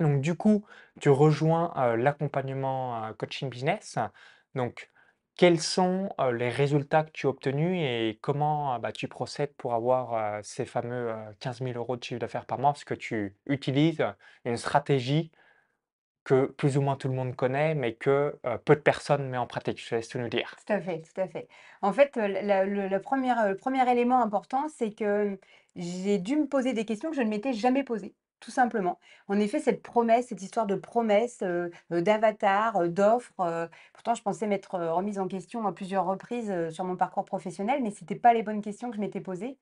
Donc 0.00 0.20
du 0.22 0.36
coup, 0.36 0.64
tu 1.00 1.10
rejoins, 1.10 1.72
l'accompagnement, 1.96 3.12
coaching 3.18 3.50
business. 3.50 3.98
Quels 5.36 5.60
sont, 5.60 6.08
les 6.32 6.48
résultats 6.48 7.04
que 7.04 7.10
tu 7.12 7.26
as 7.26 7.30
obtenus 7.30 7.78
et 7.82 8.18
comment, 8.22 8.78
bah, 8.78 8.92
tu 8.92 9.08
procèdes 9.08 9.54
pour 9.56 9.74
avoir, 9.74 10.44
ces 10.44 10.64
fameux, 10.64 11.10
heu, 11.10 11.16
15 11.40 11.60
000 11.60 11.76
€ 11.76 11.96
de 11.96 12.04
chiffre 12.04 12.20
d'affaires 12.20 12.46
par 12.46 12.58
mois? 12.58 12.72
Parce 12.72 12.84
que 12.84 12.94
tu 12.94 13.36
utilises 13.46 14.04
une 14.44 14.56
stratégie 14.56 15.30
que 16.24 16.46
plus 16.46 16.78
ou 16.78 16.82
moins 16.82 16.96
tout 16.96 17.08
le 17.08 17.14
monde 17.14 17.36
connaît, 17.36 17.74
mais 17.74 17.94
que, 17.94 18.38
peu 18.64 18.76
de 18.76 18.80
personnes 18.80 19.28
met 19.28 19.36
en 19.38 19.46
pratique. 19.46 19.80
Je 19.82 19.88
te 19.90 19.94
laisse 19.94 20.08
tout 20.08 20.18
nous 20.18 20.28
dire. 20.28 20.56
Tout 20.66 20.72
à 20.72 20.80
fait, 20.80 21.02
tout 21.02 21.20
à 21.20 21.28
fait. 21.28 21.48
En 21.82 21.92
fait, 21.92 22.12
le 22.16 22.98
premier 23.54 23.90
élément 23.90 24.22
important, 24.22 24.68
c'est 24.68 24.92
que 24.92 25.38
j'ai 25.76 26.18
dû 26.18 26.36
me 26.36 26.46
poser 26.46 26.72
des 26.72 26.84
questions 26.86 27.10
que 27.10 27.16
je 27.16 27.22
ne 27.22 27.28
m'étais 27.28 27.52
jamais 27.52 27.84
posées, 27.84 28.14
tout 28.40 28.50
simplement. 28.50 28.98
En 29.28 29.38
effet, 29.40 29.58
cette 29.60 29.82
promesse, 29.82 30.26
cette 30.28 30.42
histoire 30.42 30.66
de 30.66 30.74
promesse, 30.74 31.42
heu 31.42 31.70
heu, 31.92 32.02
d'avatar, 32.02 32.80
heu, 32.82 32.88
d'offres, 32.90 33.32
heu, 33.40 33.68
pourtant 33.94 34.14
je 34.14 34.22
pensais 34.22 34.46
m'être, 34.46 34.78
remise 34.78 35.18
en 35.18 35.28
question 35.28 35.66
à 35.66 35.72
plusieurs 35.72 36.04
reprises, 36.06 36.52
sur 36.70 36.84
mon 36.84 36.96
parcours 36.96 37.24
professionnel, 37.24 37.82
mais 37.82 37.90
c'était 37.90 38.16
pas 38.16 38.34
les 38.34 38.42
bonnes 38.42 38.60
questions 38.62 38.90
que 38.90 38.96
je 38.96 39.00
m'étais 39.00 39.20
posées 39.20 39.58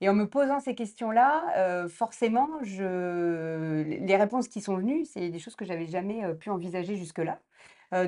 et 0.00 0.08
en 0.08 0.14
me 0.14 0.28
posant 0.28 0.60
ces 0.60 0.74
questions-là, 0.74 1.88
forcément, 1.88 2.48
je 2.62 3.82
les 3.84 4.16
réponses 4.16 4.48
qui 4.48 4.60
sont 4.60 4.76
venues, 4.76 5.04
c'est 5.06 5.30
des 5.30 5.38
choses 5.38 5.56
que 5.56 5.64
j'avais 5.64 5.86
jamais, 5.86 6.34
pu 6.36 6.50
envisager 6.50 6.96
jusque-là. 6.96 7.40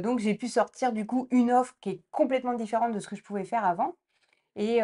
Donc 0.01 0.19
j'ai 0.21 0.35
pu 0.35 0.49
sortir 0.49 0.93
du 0.93 1.07
coup 1.07 1.29
une 1.31 1.53
offre 1.53 1.75
qui 1.81 1.91
est 1.91 2.03
complètement 2.11 2.55
différente 2.55 2.93
de 2.95 3.01
ce 3.01 3.09
que 3.09 3.17
je 3.17 3.23
pouvais 3.23 3.45
faire 3.45 3.65
avant 3.65 3.97
et 4.57 4.81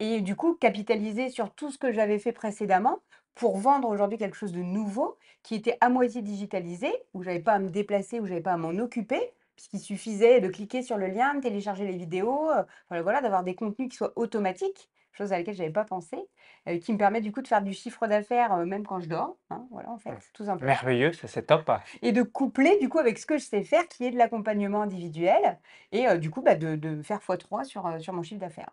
et 0.00 0.20
du 0.22 0.36
coup 0.36 0.54
capitaliser 0.56 1.30
sur 1.30 1.54
tout 1.54 1.70
ce 1.70 1.78
que 1.78 1.92
j'avais 1.92 2.18
fait 2.18 2.32
précédemment 2.32 3.00
pour 3.34 3.56
vendre 3.58 3.88
aujourd'hui 3.88 4.18
quelque 4.18 4.36
chose 4.36 4.52
de 4.52 4.62
nouveau 4.62 5.18
qui 5.42 5.54
était 5.54 5.78
à 5.80 5.88
moitié 5.88 6.22
digitalisé, 6.22 6.92
où 7.14 7.22
j'avais 7.22 7.40
pas 7.40 7.54
à 7.54 7.58
me 7.58 7.70
déplacer, 7.70 8.20
où 8.20 8.26
j'avais 8.26 8.40
pas 8.42 8.52
à 8.52 8.56
m'en 8.56 8.70
occuper, 8.78 9.32
puisqu'il 9.56 9.80
suffisait 9.80 10.40
de 10.40 10.48
cliquer 10.48 10.82
sur 10.82 10.96
le 10.98 11.06
lien, 11.08 11.34
de 11.34 11.40
télécharger 11.40 11.86
les 11.86 11.96
vidéos, 11.96 12.50
heu, 12.50 12.64
voilà, 12.88 13.02
voilà, 13.02 13.20
d'avoir 13.22 13.42
des 13.44 13.54
contenus 13.54 13.88
qui 13.90 13.96
soient 13.96 14.12
automatiques, 14.16 14.90
chose 15.12 15.32
à 15.32 15.38
laquelle 15.38 15.54
j'avais 15.54 15.70
pas 15.72 15.84
pensé, 15.84 16.16
heu, 16.68 16.76
qui 16.78 16.92
me 16.92 16.98
permet 16.98 17.20
du 17.20 17.32
coup 17.32 17.42
de 17.42 17.48
faire 17.48 17.62
du 17.62 17.72
chiffre 17.74 18.06
d'affaires, 18.06 18.54
heu, 18.56 18.64
même 18.66 18.86
quand 18.86 19.00
je 19.00 19.08
dors, 19.08 19.38
hein, 19.50 19.66
voilà 19.70 19.90
en 19.90 19.98
Mmh. 20.06 20.12
fait, 20.12 20.30
tout 20.32 20.44
simplement 20.44 20.66
Merveilleux, 20.66 21.12
ça 21.12 21.26
c'est 21.28 21.46
top. 21.46 21.68
et 22.02 22.12
de 22.12 22.22
coupler 22.22 22.78
du 22.80 22.88
coup 22.90 22.98
avec 22.98 23.18
ce 23.18 23.24
que 23.26 23.38
je 23.38 23.44
sais 23.44 23.64
faire 23.64 23.88
qui 23.88 24.04
est 24.04 24.10
de 24.10 24.16
l'accompagnement 24.18 24.82
individuel 24.82 25.58
et 25.92 26.18
du 26.18 26.30
coup, 26.30 26.42
bah, 26.42 26.54
de 26.54 26.76
de 26.76 27.02
faire 27.02 27.22
fois 27.22 27.36
3 27.38 27.64
sur, 27.64 28.00
sur 28.00 28.12
mon 28.12 28.22
chiffre 28.22 28.40
d'affaires. 28.40 28.70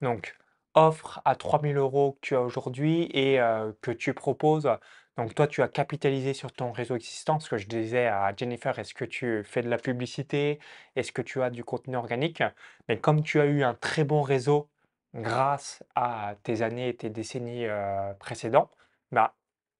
Donc, 0.00 0.36
offre 0.74 1.20
à 1.24 1.36
3 1.36 1.60
000 1.60 1.78
€ 1.78 2.14
que 2.14 2.18
tu 2.22 2.36
as 2.36 2.40
aujourd'hui 2.42 3.04
et 3.12 3.38
que 3.82 3.90
tu 3.92 4.14
proposes. 4.14 4.70
Donc 5.16 5.34
toi, 5.34 5.46
tu 5.46 5.62
as 5.62 5.68
capitalisé 5.68 6.34
sur 6.34 6.52
ton 6.52 6.72
réseau 6.72 6.96
existant, 6.96 7.38
ce 7.40 7.48
que 7.50 7.56
je 7.58 7.68
disais 7.68 8.06
à 8.08 8.32
Jennifer: 8.36 8.76
«Est-ce 8.78 8.94
que 8.94 9.04
tu 9.04 9.44
fais 9.44 9.62
de 9.62 9.68
la 9.70 9.78
publicité? 9.78 10.58
Est-ce 10.96 11.12
que 11.12 11.22
tu 11.22 11.40
as 11.42 11.50
du 11.50 11.64
contenu 11.64 11.96
organique?» 11.96 12.42
mais 12.88 12.98
comme 13.00 13.22
tu 13.22 13.40
as 13.40 13.46
eu 13.46 13.62
un 13.62 13.74
très 13.74 14.04
bon 14.04 14.22
réseau 14.22 14.70
grâce 15.14 15.82
à 15.94 16.34
tes 16.42 16.62
années 16.62 16.88
et 16.88 16.96
tes 16.96 17.10
décennies, 17.10 17.66
heu, 17.66 18.14
précédents, 18.18 18.70
bah, 19.12 19.36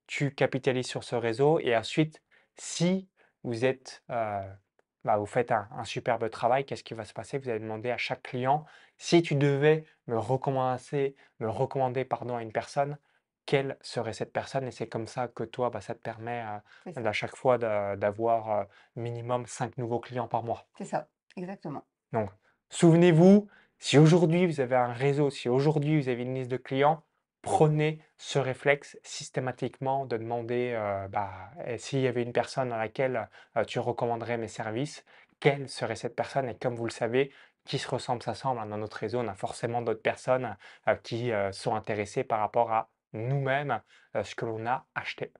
tu 0.06 0.32
capitalises 0.34 0.86
sur 0.86 1.02
ce 1.04 1.16
réseau 1.16 1.58
et 1.60 1.76
ensuite, 1.76 2.22
si 2.56 3.08
vous 3.42 3.64
êtes, 3.64 4.02
bah, 4.08 5.16
vous 5.18 5.26
faites 5.26 5.52
un 5.52 5.84
superbe 5.84 6.30
travail, 6.30 6.64
qu'est-ce 6.64 6.84
qui 6.84 6.94
va 6.94 7.04
se 7.04 7.12
passer? 7.12 7.38
Vous 7.38 7.48
allez 7.48 7.60
demander 7.60 7.90
à 7.90 7.98
chaque 7.98 8.22
client: 8.22 8.64
«Si 8.98 9.22
tu 9.22 9.34
devais 9.36 9.84
me 10.06 10.18
recommencer 10.18 11.16
me 11.40 11.48
recommander, 11.48 12.04
pardon, 12.04 12.36
à 12.36 12.42
une 12.42 12.52
personne, 12.52 12.98
quelle 13.46 13.78
serait 13.82 14.12
cette 14.14 14.32
personne?» 14.32 14.64
et 14.66 14.70
c'est 14.72 14.88
comme 14.88 15.06
ça 15.06 15.28
que 15.28 15.44
toi, 15.44 15.70
bah, 15.70 15.80
ça 15.80 15.94
te 15.94 16.00
permet, 16.00 16.42
heu, 16.44 16.60
ça, 16.94 17.02
d'à 17.02 17.12
chaque 17.12 17.36
fois 17.36 17.58
d'avoir, 17.58 18.62
heu, 18.62 18.66
minimum 18.96 19.46
5 19.46 19.78
nouveaux 19.78 20.00
clients 20.00 20.28
par 20.28 20.42
mois. 20.44 20.68
c'est 20.76 20.84
ça, 20.84 21.10
exactement. 21.36 21.84
Donc, 22.12 22.30
souvenez-vous, 22.70 23.48
si 23.78 23.98
aujourd'hui 23.98 24.46
vous 24.46 24.60
avez 24.60 24.76
un 24.76 24.92
réseau, 24.92 25.30
si 25.30 25.48
aujourd'hui 25.48 26.00
vous 26.00 26.08
avez 26.08 26.22
une 26.22 26.34
liste 26.34 26.50
de 26.50 26.56
clients, 26.56 27.02
prenez 27.42 28.02
ce 28.16 28.38
réflexe 28.38 28.98
systématiquement 29.02 30.06
de 30.06 30.16
demander, 30.16 30.72
heu, 30.74 31.08
bah, 31.08 31.50
et 31.66 31.78
s'il 31.78 32.00
y 32.00 32.06
avait 32.06 32.22
une 32.22 32.32
personne 32.32 32.72
à 32.72 32.78
laquelle, 32.78 33.28
tu 33.66 33.78
recommanderais 33.78 34.38
mes 34.38 34.48
services, 34.48 35.04
quelle 35.40 35.68
serait 35.68 35.96
cette 35.96 36.16
personne? 36.16 36.48
Et 36.48 36.56
comme 36.56 36.74
vous 36.76 36.86
le 36.86 36.90
savez, 36.90 37.32
qui 37.64 37.78
se 37.78 37.88
ressemble 37.88 38.22
s'assemble, 38.22 38.60
hein. 38.60 38.66
Dans 38.66 38.78
notre 38.78 38.96
réseau, 38.98 39.20
on 39.20 39.28
a 39.28 39.34
forcément 39.34 39.82
d'autres 39.82 40.02
personnes, 40.02 40.56
heu, 40.88 40.96
qui, 41.02 41.30
heu, 41.32 41.52
sont 41.52 41.74
intéressées 41.74 42.24
par 42.24 42.40
rapport 42.40 42.72
à 42.72 42.90
nous-mêmes, 43.12 43.80
heu, 44.16 44.24
ce 44.24 44.34
que 44.34 44.44
l'on 44.46 44.66
a 44.66 44.86
acheté. 44.94 45.32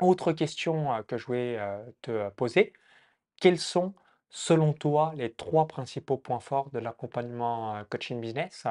Autre 0.00 0.32
question, 0.32 1.02
que 1.08 1.16
je 1.16 1.26
voulais, 1.26 1.58
te 2.02 2.28
poser, 2.30 2.72
quels 3.40 3.58
sont, 3.58 3.94
selon 4.30 4.72
toi, 4.74 5.12
les 5.16 5.34
3 5.34 5.68
principaux 5.68 6.18
points 6.18 6.40
forts 6.40 6.70
de 6.70 6.78
l'accompagnement, 6.80 7.84
coaching 7.90 8.20
business? 8.20 8.66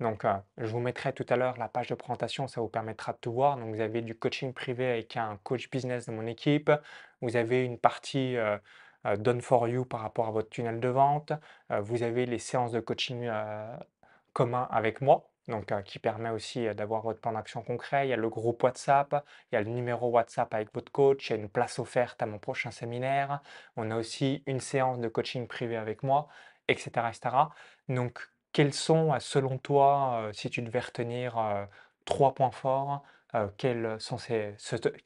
Donc, 0.00 0.24
je 0.58 0.66
vous 0.66 0.80
mettrai 0.80 1.12
tout 1.14 1.26
à 1.30 1.36
l'heure 1.36 1.56
la 1.58 1.68
page 1.68 1.88
de 1.88 1.94
présentation, 1.96 2.48
ça 2.48 2.60
vous 2.60 2.68
permettra 2.68 3.12
de 3.14 3.18
tout 3.18 3.32
voir. 3.32 3.56
Donc, 3.58 3.74
vous 3.74 3.80
avez 3.80 4.02
du 4.02 4.16
coaching 4.18 4.52
privé 4.54 4.86
avec 4.92 5.16
un 5.16 5.38
coach 5.44 5.70
business 5.70 6.06
de 6.06 6.12
mon 6.12 6.26
équipe. 6.26 6.70
Vous 7.22 7.36
avez 7.36 7.64
une 7.64 7.78
partie, 7.78 8.36
done 9.16 9.40
for 9.40 9.68
you 9.68 9.84
par 9.84 10.00
rapport 10.00 10.28
à 10.28 10.30
votre 10.30 10.50
tunnel 10.50 10.80
de 10.80 10.88
vente. 10.88 11.32
Heu, 11.70 11.80
vous 11.80 12.02
avez 12.02 12.26
les 12.26 12.38
séances 12.38 12.72
de 12.72 12.80
coaching, 12.80 13.24
heu, 13.26 13.76
commun 14.32 14.68
avec 14.70 15.00
moi, 15.00 15.30
donc, 15.48 15.72
qui 15.84 15.98
permet 15.98 16.30
aussi, 16.30 16.66
d'avoir 16.74 17.02
votre 17.02 17.20
plan 17.20 17.32
d'action 17.32 17.62
concret. 17.62 18.06
Il 18.06 18.10
y 18.10 18.12
a 18.12 18.16
le 18.16 18.28
groupe 18.28 18.62
WhatsApp, 18.62 19.24
il 19.50 19.54
y 19.54 19.58
a 19.58 19.62
le 19.62 19.70
numéro 19.70 20.10
WhatsApp 20.10 20.52
avec 20.54 20.72
votre 20.74 20.92
coach, 20.92 21.30
il 21.30 21.32
y 21.32 21.36
a 21.36 21.42
une 21.42 21.48
place 21.48 21.78
offerte 21.78 22.22
à 22.22 22.26
mon 22.26 22.38
prochain 22.38 22.70
séminaire. 22.70 23.40
On 23.76 23.90
a 23.90 23.96
aussi 23.96 24.42
une 24.46 24.60
séance 24.60 24.98
de 25.00 25.08
coaching 25.08 25.46
privé 25.48 25.76
avec 25.76 26.02
moi, 26.02 26.28
et 26.68 26.76
cetera, 26.76 27.10
et 27.10 27.14
cetera. 27.14 27.50
Donc, 27.88 28.20
quels 28.52 28.74
sont, 28.74 29.18
selon 29.20 29.58
toi, 29.58 30.28
si 30.32 30.50
tu 30.50 30.62
devais 30.62 30.80
retenir, 30.80 31.36
3 32.04 32.34
points 32.34 32.50
forts, 32.50 33.02
quels 33.56 34.00
sont 34.00 34.18
ces 34.18 34.54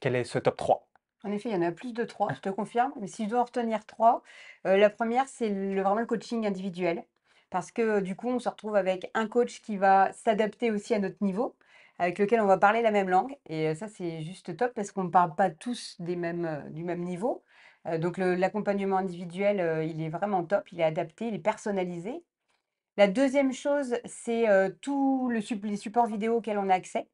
quel 0.01 0.17
est 0.17 0.25
ce 0.25 0.39
top 0.39 0.57
3? 0.57 0.92
En 1.25 1.31
effet, 1.33 1.51
il 1.51 1.53
y 1.53 1.57
en 1.57 1.63
a 1.63 1.73
plus 1.73 1.93
de 1.93 2.05
3, 2.05 2.33
je 2.33 2.41
te 2.41 2.49
confirme, 2.49 2.93
mais 3.01 3.07
si 3.07 3.25
je 3.25 3.31
dois 3.31 3.41
en 3.41 3.45
retenir 3.45 3.87
3, 3.87 4.23
heu, 4.67 4.77
la 4.77 4.91
première, 4.91 5.29
c'est 5.29 5.51
vraiment 5.51 5.95
le 5.95 6.07
coaching 6.07 6.47
individuel. 6.47 7.05
Parce 7.51 7.71
que, 7.71 8.01
du 8.01 8.17
coup, 8.17 8.29
on 8.29 8.39
se 8.41 8.49
retrouve 8.49 8.75
avec 8.77 9.11
un 9.15 9.29
coach 9.29 9.61
qui 9.61 9.77
va 9.77 10.13
s'adapter 10.13 10.71
aussi 10.71 10.95
à 10.95 10.99
notre 10.99 11.23
niveau, 11.23 11.55
avec 11.99 12.19
lequel 12.19 12.41
on 12.41 12.47
va 12.47 12.59
parler 12.59 12.83
la 12.83 12.91
même 12.91 13.09
langue 13.09 13.37
et 13.47 13.69
heu, 13.71 13.75
ça, 13.75 13.87
c'est 13.89 14.23
juste 14.23 14.57
top 14.57 14.73
parce 14.75 14.91
qu'on 14.93 15.05
ne 15.05 15.11
parle 15.11 15.35
pas 15.37 15.51
tous 15.51 15.97
heu, 16.47 16.71
du 16.71 16.83
même 16.85 17.03
niveau. 17.03 17.45
Donc 17.99 18.17
l'accompagnement 18.19 18.97
individuel, 18.99 19.85
il 19.91 20.01
est 20.03 20.09
vraiment 20.09 20.45
top, 20.45 20.71
il 20.73 20.79
est 20.81 20.85
adapté, 20.85 21.27
il 21.29 21.35
est 21.35 21.39
personnalisé. 21.41 22.23
La 22.97 23.09
deuxième 23.09 23.53
chose, 23.53 23.97
c'est, 24.07 24.49
heu, 24.51 24.77
tout 24.83 25.29
le 25.31 25.41
les 25.69 25.77
supports 25.77 26.07
vidéo 26.07 26.37
auxquels 26.39 26.59
on 26.59 26.69
a 26.71 26.75
accès. 26.75 27.09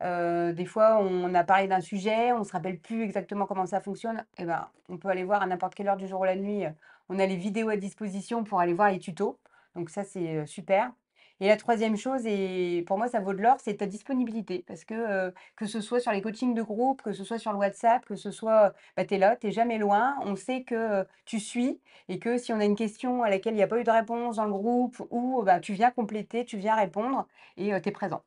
Des 0.00 0.66
fois, 0.66 0.98
on 1.00 1.34
a 1.34 1.44
parlé 1.44 1.68
d'un 1.68 1.80
sujet, 1.80 2.32
on 2.32 2.40
ne 2.40 2.44
se 2.44 2.52
rappelle 2.52 2.78
plus 2.78 3.02
exactement 3.02 3.46
comment 3.46 3.66
ça 3.66 3.80
fonctionne 3.80 4.24
et 4.38 4.44
ben, 4.44 4.68
on 4.88 4.98
peut 4.98 5.08
aller 5.08 5.24
voir 5.24 5.42
à 5.42 5.46
n'importe 5.46 5.74
quelle 5.74 5.88
heure 5.88 5.96
du 5.96 6.06
jour 6.06 6.20
ou 6.20 6.24
la 6.24 6.36
nuit, 6.36 6.64
on 7.08 7.18
a 7.18 7.26
les 7.26 7.36
vidéos 7.36 7.70
à 7.70 7.76
disposition 7.76 8.44
pour 8.44 8.60
aller 8.60 8.74
voir 8.74 8.90
les 8.90 8.98
tutos. 8.98 9.38
Donc 9.74 9.90
ça, 9.90 10.04
c'est, 10.04 10.46
super 10.46 10.92
et 11.40 11.48
la 11.48 11.56
troisième 11.56 11.96
chose 11.96 12.26
et 12.26 12.82
pour 12.86 12.96
moi, 12.96 13.08
ça 13.08 13.20
vaut 13.20 13.34
de 13.34 13.42
l'or, 13.42 13.56
c'est 13.62 13.76
ta 13.76 13.86
disponibilité 13.86 14.64
parce 14.66 14.84
que, 14.84 15.34
que 15.54 15.66
ce 15.66 15.82
soit 15.82 16.00
sur 16.00 16.12
les 16.12 16.22
coachings 16.22 16.54
de 16.54 16.62
groupe, 16.62 17.02
que 17.02 17.12
ce 17.12 17.24
soit 17.24 17.38
sur 17.38 17.52
le 17.52 17.58
WhatsApp, 17.58 18.04
que 18.06 18.16
ce 18.16 18.30
soit, 18.30 18.72
bah, 18.96 19.04
tu 19.04 19.14
es 19.14 19.18
là, 19.18 19.36
tu 19.36 19.50
jamais 19.52 19.76
loin. 19.78 20.16
On 20.22 20.34
sait 20.34 20.62
que, 20.62 21.06
tu 21.26 21.38
suis 21.40 21.80
et 22.08 22.18
que 22.18 22.38
si 22.38 22.52
on 22.52 22.60
a 22.60 22.64
une 22.64 22.76
question 22.76 23.22
à 23.22 23.28
laquelle 23.30 23.54
il 23.54 23.58
y 23.58 23.62
a 23.62 23.66
pas 23.66 23.78
eu 23.78 23.84
de 23.84 23.90
réponse 23.90 24.36
dans 24.36 24.46
le 24.46 24.52
groupe 24.52 25.02
ou, 25.10 25.42
bah, 25.44 25.60
tu 25.60 25.74
viens 25.74 25.90
compléter, 25.90 26.44
tu 26.46 26.56
viens 26.56 26.74
répondre 26.74 27.26
et 27.58 27.78
tu 27.82 27.88
es 27.88 27.92
présent. 27.92 28.22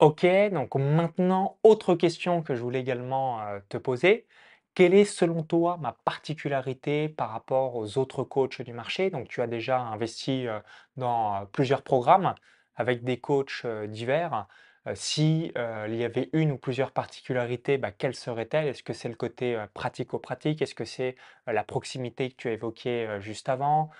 OK, 0.00 0.24
donc 0.52 0.74
maintenant, 0.76 1.58
autre 1.64 1.94
question 1.96 2.42
que 2.42 2.54
je 2.54 2.62
voulais 2.62 2.80
également, 2.80 3.40
heu, 3.42 3.62
te 3.68 3.76
poser. 3.76 4.26
Quelle 4.74 4.94
est 4.94 5.04
selon 5.04 5.42
toi 5.42 5.76
ma 5.78 5.92
particularité 6.04 7.08
par 7.08 7.30
rapport 7.30 7.74
aux 7.74 7.98
autres 7.98 8.22
coachs 8.22 8.62
du 8.62 8.72
marché? 8.72 9.10
Donc 9.10 9.26
tu 9.28 9.42
as 9.42 9.48
déjà 9.48 9.80
investi, 9.80 10.46
heu, 10.46 10.60
dans, 10.96 11.42
heu, 11.42 11.46
plusieurs 11.52 11.82
programmes 11.82 12.34
avec 12.76 13.02
des 13.02 13.18
coachs, 13.18 13.66
divers. 13.88 14.46
Heu, 14.88 14.94
si, 14.94 15.52
heu, 15.56 15.86
il 15.88 15.96
y 15.96 16.04
avait 16.04 16.30
une 16.32 16.52
ou 16.52 16.58
plusieurs 16.58 16.92
particularités, 16.92 17.78
bah, 17.78 17.90
quelles 17.92 18.14
seraient-elles? 18.14 18.68
Est-ce 18.68 18.82
que 18.82 18.92
c'est 18.92 19.08
le 19.08 19.14
côté, 19.16 19.54
heu, 19.56 19.66
pratico-pratique? 19.74 20.62
Est-ce 20.62 20.74
que 20.74 20.84
c'est, 20.84 21.16
la 21.46 21.64
proximité 21.64 22.30
que 22.30 22.36
tu 22.36 22.48
as 22.48 22.52
évoquée, 22.52 23.08
juste 23.20 23.48
avant? 23.48 23.90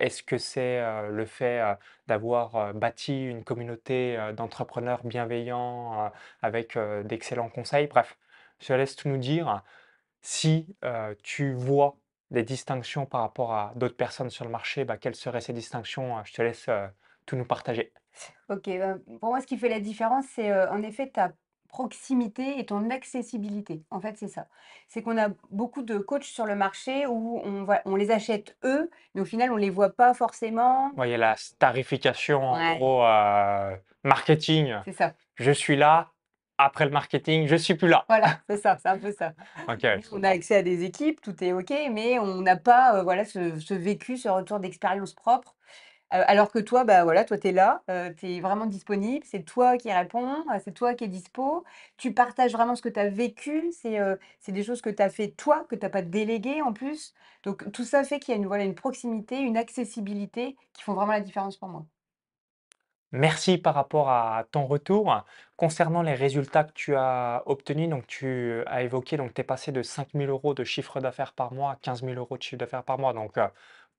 Est-ce 0.00 0.22
que 0.24 0.38
c'est, 0.38 0.80
le 1.10 1.24
fait, 1.24 1.62
d'avoir, 2.08 2.74
bâti 2.74 3.24
une 3.26 3.44
communauté, 3.44 4.18
d'entrepreneurs 4.36 5.04
bienveillants, 5.04 6.10
avec, 6.42 6.76
d'excellents 7.04 7.48
conseils? 7.48 7.86
Bref, 7.86 8.16
je 8.60 8.66
te 8.68 8.72
laisse 8.72 8.96
tout 8.96 9.08
nous 9.08 9.18
dire. 9.18 9.62
Si, 10.22 10.76
tu 11.22 11.52
vois 11.54 11.96
des 12.32 12.42
distinctions 12.44 13.06
par 13.06 13.22
rapport 13.22 13.52
à 13.54 13.72
d'autres 13.76 13.96
personnes 13.96 14.30
sur 14.30 14.44
le 14.44 14.50
marché, 14.50 14.84
bah, 14.84 14.96
quelles 14.98 15.16
seraient 15.16 15.40
ces 15.42 15.52
distinctions? 15.54 16.22
Je 16.24 16.32
te 16.34 16.42
laisse, 16.42 16.68
tout 17.26 17.36
nous 17.36 17.46
partager. 17.46 17.92
OK, 18.48 18.68
heu, 18.68 19.02
pour 19.20 19.30
moi, 19.30 19.40
ce 19.40 19.46
qui 19.46 19.56
fait 19.58 19.68
la 19.68 19.80
différence, 19.80 20.26
c'est, 20.34 20.50
heu, 20.50 20.68
en 20.70 20.82
effet, 20.82 21.08
ta 21.10 21.32
proximité 21.68 22.58
et 22.58 22.66
ton 22.66 22.88
accessibilité. 22.90 23.84
En 23.90 24.00
fait, 24.00 24.16
c'est 24.16 24.28
ça. 24.28 24.48
C'est 24.88 25.02
qu'on 25.02 25.18
a 25.18 25.28
beaucoup 25.50 25.82
de 25.82 25.98
coachs 25.98 26.24
sur 26.24 26.46
le 26.46 26.56
marché 26.56 27.06
où 27.06 27.40
on 27.44 27.64
va 27.64 27.82
on 27.84 27.94
les 27.96 28.10
achète 28.10 28.56
eux, 28.64 28.90
mais 29.14 29.20
au 29.20 29.24
final, 29.26 29.52
on 29.52 29.56
les 29.56 29.68
voit 29.70 29.90
pas 29.94 30.14
forcément. 30.14 30.92
Ouais, 30.96 31.08
il 31.08 31.12
y 31.12 31.14
a 31.14 31.18
la 31.18 31.36
starification 31.36 32.42
en 32.42 32.56
Ouais, 32.56 32.64
gros, 32.64 33.02
heu, 33.04 33.80
marketing. 34.04 34.74
c'est 34.84 34.92
ça. 34.92 35.14
Je 35.36 35.50
suis 35.52 35.76
là, 35.76 36.12
après 36.58 36.84
le 36.86 36.90
marketing, 36.90 37.46
je 37.46 37.56
suis 37.56 37.74
plus 37.74 37.88
là. 37.88 38.08
Voilà, 38.08 38.40
c'est 38.48 38.56
ça, 38.58 38.78
c'est 38.80 38.88
un 38.88 38.98
peu 38.98 39.12
ça. 39.12 39.34
OK, 39.66 39.82
Nous, 39.94 40.02
je 40.02 40.08
on 40.12 40.22
a 40.24 40.28
comprends. 40.28 40.30
accès 40.30 40.56
à 40.56 40.62
des 40.62 40.84
équipes, 40.84 41.20
tout 41.20 41.42
est 41.44 41.52
OK, 41.52 41.70
mais 41.92 42.18
on 42.18 42.40
n'a 42.42 42.56
pas, 42.56 42.98
heu, 43.00 43.02
voilà, 43.02 43.24
ce 43.24 43.58
ce 43.60 43.74
vécu, 43.74 44.16
ce 44.16 44.28
retour 44.28 44.60
d'expérience 44.60 45.14
propre. 45.14 45.56
Heu, 46.12 46.22
alors 46.26 46.50
que 46.50 46.58
toi, 46.58 46.84
bah, 46.84 47.04
voilà, 47.04 47.24
toi, 47.24 47.36
tu 47.38 47.48
es 47.48 47.52
là, 47.52 47.82
heu, 47.90 48.14
tu 48.16 48.26
es 48.26 48.40
vraiment 48.40 48.66
disponible, 48.66 49.24
c'est 49.26 49.42
toi 49.44 49.76
qui 49.76 49.92
réponds, 49.92 50.40
heu, 50.50 50.58
c'est 50.64 50.72
toi 50.72 50.94
qui 50.94 51.04
es 51.04 51.08
dispo. 51.08 51.64
Tu 51.98 52.14
partages 52.14 52.52
vraiment 52.52 52.74
ce 52.76 52.82
que 52.82 52.88
tu 52.88 52.98
as 53.00 53.08
vécu, 53.10 53.70
c'est, 53.72 53.98
c'est 54.40 54.52
des 54.52 54.62
choses 54.64 54.80
que 54.80 54.90
tu 54.90 55.02
as 55.02 55.10
fait 55.10 55.28
toi, 55.30 55.64
que 55.68 55.76
tu 55.76 55.84
as 55.84 55.90
pas 55.90 56.02
déléguées 56.02 56.62
en 56.62 56.72
plus. 56.72 57.14
Donc 57.42 57.70
tout 57.72 57.84
ça 57.84 58.04
fait 58.04 58.18
qu'il 58.20 58.32
y 58.32 58.36
a 58.36 58.40
une, 58.40 58.46
voilà, 58.46 58.64
une 58.64 58.74
proximité, 58.74 59.38
une 59.40 59.56
accessibilité 59.58 60.56
qui 60.72 60.82
font 60.82 60.94
vraiment 60.94 61.12
la 61.12 61.20
différence 61.20 61.56
pour 61.58 61.68
moi. 61.68 61.86
Merci 63.12 63.56
par 63.56 63.74
rapport 63.74 64.10
à 64.10 64.44
ton 64.50 64.66
retour. 64.66 65.24
Concernant 65.56 66.02
les 66.02 66.14
résultats 66.14 66.64
que 66.64 66.72
tu 66.74 66.94
as 66.94 67.42
obtenus, 67.46 67.88
donc 67.88 68.06
tu 68.06 68.62
as 68.66 68.82
évoqué, 68.82 69.16
tu 69.16 69.40
es 69.40 69.44
passé 69.44 69.72
de 69.72 69.82
5 69.82 70.14
000 70.14 70.52
€ 70.52 70.54
de 70.54 70.62
chiffre 70.64 71.00
d'affaires 71.00 71.32
par 71.32 71.52
mois 71.54 71.72
à 71.72 71.76
15 71.76 72.02
000 72.02 72.16
€ 72.18 72.36
de 72.36 72.42
chiffre 72.42 72.58
d'affaires 72.58 72.84
par 72.84 72.98
mois, 72.98 73.14
donc 73.14 73.38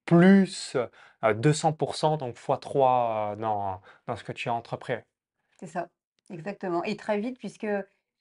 plus, 0.10 0.76
heu, 0.76 1.34
200% 1.36 2.18
donc 2.18 2.36
fois 2.38 2.58
3 2.58 3.34
heu, 3.34 3.38
dans 3.42 3.82
dans 4.08 4.16
ce 4.16 4.24
que 4.24 4.32
tu 4.32 4.50
as 4.50 4.54
entrepris. 4.54 4.96
C'est 5.60 5.68
ça, 5.68 5.90
exactement 6.30 6.84
et 6.84 6.96
très 6.96 7.20
vite 7.20 7.38
puisque 7.38 7.68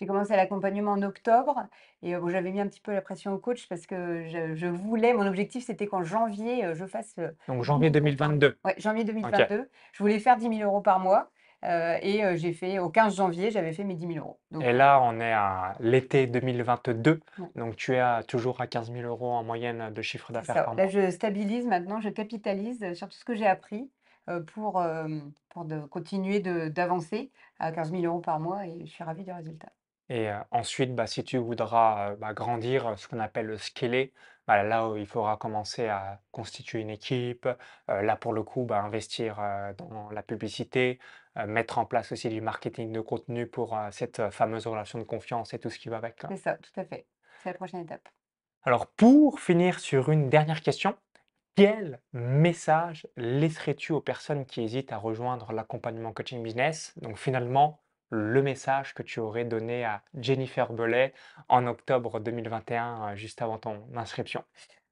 j'ai 0.00 0.06
commencé 0.06 0.34
l'accompagnement 0.36 0.92
en 0.92 1.02
octobre 1.02 1.66
et 2.02 2.16
bon, 2.16 2.28
j'avais 2.28 2.50
mis 2.52 2.60
un 2.60 2.68
petit 2.68 2.80
peu 2.80 2.92
la 2.92 3.02
pression 3.02 3.32
au 3.32 3.38
coach 3.38 3.68
parce 3.68 3.86
que 3.86 4.24
je 4.24 4.54
je 4.56 4.66
voulais 4.66 5.12
mon 5.14 5.26
objectif, 5.26 5.64
c'était 5.64 5.86
qu'en 5.86 6.02
janvier, 6.02 6.74
je 6.74 6.86
fasse, 6.86 7.16
Donc 7.48 7.64
10 7.64 7.64
janvier 7.64 7.90
000 7.90 7.90
2022. 7.90 8.60
ouais, 8.64 8.74
janvier 8.78 9.04
OK 9.22 9.40
2022, 9.44 9.70
je 9.92 10.02
voulais 10.02 10.18
faire 10.20 10.36
dix 10.36 10.48
mille 10.48 10.62
euros 10.62 10.80
par 10.82 11.00
mois, 11.00 11.30
et 11.62 12.24
heu, 12.24 12.36
j'ai 12.36 12.52
fait 12.52 12.78
au 12.78 12.90
15 12.90 13.16
janvier, 13.16 13.50
j'avais 13.50 13.72
fait 13.72 13.84
mes 13.84 13.94
dix 13.94 14.06
mille 14.06 14.18
euros. 14.18 14.40
Donc 14.50 14.66
et 14.66 14.72
là, 14.72 15.00
on 15.02 15.18
est 15.20 15.32
à 15.32 15.76
l'été 15.80 16.26
2022, 16.28 17.20
ouais, 17.38 17.48
donc 17.56 17.74
tu 17.76 17.94
es 17.94 17.98
à 17.98 18.22
toujours 18.22 18.60
à 18.60 18.66
15 18.68 18.90
000 18.92 19.04
€ 19.06 19.24
en 19.32 19.42
moyenne 19.42 19.92
de 19.92 20.02
chiffre 20.02 20.32
d'affaires 20.32 20.62
par 20.62 20.74
Là, 20.76 20.86
mois. 20.86 20.88
je 20.88 21.10
stabilise 21.10 21.66
maintenant, 21.66 22.00
je 22.00 22.08
capitalise, 22.08 22.92
sur 22.94 23.08
tout 23.08 23.16
ce 23.16 23.24
que 23.24 23.34
j'ai 23.34 23.46
appris, 23.46 23.90
heu, 24.28 24.44
pour, 24.44 24.82
pour 25.50 25.64
de 25.64 25.80
continuer 25.86 26.40
d'avancer 26.40 27.32
à 27.58 27.72
quinze 27.72 27.90
mille 27.92 28.06
euros 28.06 28.20
par 28.20 28.38
mois 28.40 28.66
et 28.66 28.80
je 28.86 28.90
suis 28.90 29.04
ravie 29.04 29.24
du 29.24 29.32
résultat. 29.32 29.72
Et 30.10 30.30
ensuite, 30.50 30.94
bah, 30.94 31.06
si 31.06 31.24
tu 31.24 31.38
voudras, 31.38 32.16
bah, 32.16 32.32
grandir, 32.32 32.98
ce 32.98 33.08
qu'on 33.08 33.20
appelle 33.20 33.46
le 33.46 33.58
scaler, 33.58 34.12
bah, 34.46 34.62
là 34.62 34.88
où 34.88 34.96
il 34.96 35.06
faudra 35.06 35.36
commencer 35.36 35.88
à 35.88 36.20
constituer 36.30 36.80
une 36.80 36.90
équipe, 36.90 37.48
là 37.88 38.16
pour 38.16 38.32
le 38.32 38.42
coup, 38.42 38.64
bah, 38.64 38.80
investir, 38.80 39.36
dans 39.76 40.08
la 40.10 40.22
publicité, 40.22 40.98
mettre 41.46 41.78
en 41.78 41.84
place 41.84 42.12
aussi 42.12 42.28
du 42.30 42.40
marketing 42.40 42.92
de 42.92 43.00
contenu 43.00 43.46
pour, 43.46 43.78
cette, 43.90 44.30
fameuse 44.30 44.66
relation 44.66 44.98
de 44.98 45.04
confiance 45.04 45.52
et 45.52 45.58
tout 45.58 45.70
ce 45.70 45.78
qui 45.78 45.88
va 45.88 45.98
avec, 45.98 46.24
hein. 46.24 46.28
C'est 46.30 46.38
ça, 46.38 46.54
tout 46.54 46.80
à 46.80 46.84
fait. 46.84 47.06
C'est 47.42 47.50
la 47.50 47.54
prochaine 47.54 47.80
étape. 47.80 48.08
Alors 48.62 48.86
pour 48.86 49.40
finir 49.40 49.78
sur 49.78 50.10
une 50.10 50.28
dernière 50.28 50.62
question, 50.62 50.96
quel 51.54 52.00
message 52.12 53.06
laisserais-tu 53.16 53.92
aux 53.92 54.00
personnes 54.00 54.46
qui 54.46 54.62
hésitent 54.62 54.92
à 54.92 54.96
rejoindre 54.96 55.52
l'accompagnement 55.52 56.12
coaching 56.12 56.42
business? 56.42 56.94
Donc 57.00 57.18
finalement, 57.18 57.80
le 58.10 58.42
message 58.42 58.94
que 58.94 59.02
tu 59.02 59.20
aurais 59.20 59.44
donné 59.44 59.84
à 59.84 60.04
Jennifer 60.14 60.72
Bellet 60.72 61.12
en 61.48 61.66
octobre 61.66 62.20
2021, 62.20 63.12
heu, 63.12 63.16
juste 63.16 63.42
avant 63.42 63.58
ton 63.58 63.86
inscription? 63.96 64.44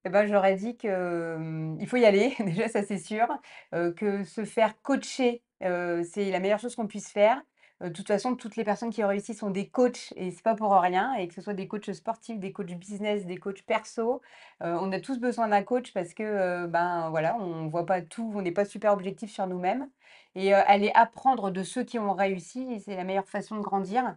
Et 0.04 0.08
ben, 0.08 0.26
j'aurais 0.26 0.56
dit 0.56 0.76
que, 0.76 1.36
mmh, 1.36 1.78
il 1.80 1.86
faut 1.88 1.96
y 1.96 2.04
aller, 2.04 2.34
déjà 2.40 2.68
ça 2.68 2.82
c'est 2.82 2.98
sûr, 2.98 3.26
heu, 3.74 3.92
que 3.92 4.24
se 4.24 4.44
faire 4.44 4.80
coacher, 4.82 5.42
heu, 5.64 6.02
c'est 6.04 6.30
la 6.30 6.40
meilleure 6.40 6.60
chose 6.60 6.76
qu'on 6.76 6.86
puisse 6.86 7.10
faire. 7.10 7.42
De 7.82 7.90
toute 7.90 8.06
façon, 8.08 8.36
toutes 8.36 8.56
les 8.56 8.64
personnes 8.64 8.88
qui 8.90 9.04
ont 9.04 9.08
réussi 9.08 9.34
sont 9.34 9.50
des 9.50 9.68
coachs 9.68 10.12
et 10.16 10.30
c'est 10.30 10.42
pas 10.42 10.54
pour 10.54 10.72
rien 10.72 11.12
et 11.14 11.28
que 11.28 11.34
ce 11.34 11.42
soit 11.42 11.52
des 11.52 11.68
coachs 11.68 11.92
sportifs, 11.92 12.38
des 12.38 12.50
coachs 12.50 12.72
business, 12.74 13.26
des 13.26 13.36
coachs 13.36 13.62
perso, 13.64 14.22
heu, 14.62 14.66
on 14.80 14.90
a 14.92 15.00
tous 15.00 15.18
besoin 15.20 15.48
d'un 15.48 15.62
coach 15.62 15.92
parce 15.92 16.14
que, 16.14 16.22
heu, 16.64 16.66
ben, 16.68 17.10
voilà, 17.10 17.36
on 17.36 17.68
voit 17.68 17.84
pas 17.84 18.00
tout, 18.00 18.32
on 18.34 18.40
n'est 18.40 18.50
pas 18.52 18.64
super 18.64 18.94
objectif 18.94 19.30
sur 19.30 19.46
nous-mêmes 19.46 19.90
et 20.34 20.52
heu, 20.54 20.56
aller 20.66 20.90
apprendre 20.94 21.50
de 21.50 21.62
ceux 21.62 21.84
qui 21.84 21.98
ont 21.98 22.14
réussi, 22.14 22.80
c'est 22.80 22.96
la 22.96 23.04
meilleure 23.04 23.28
façon 23.28 23.56
de 23.56 23.60
grandir. 23.62 24.16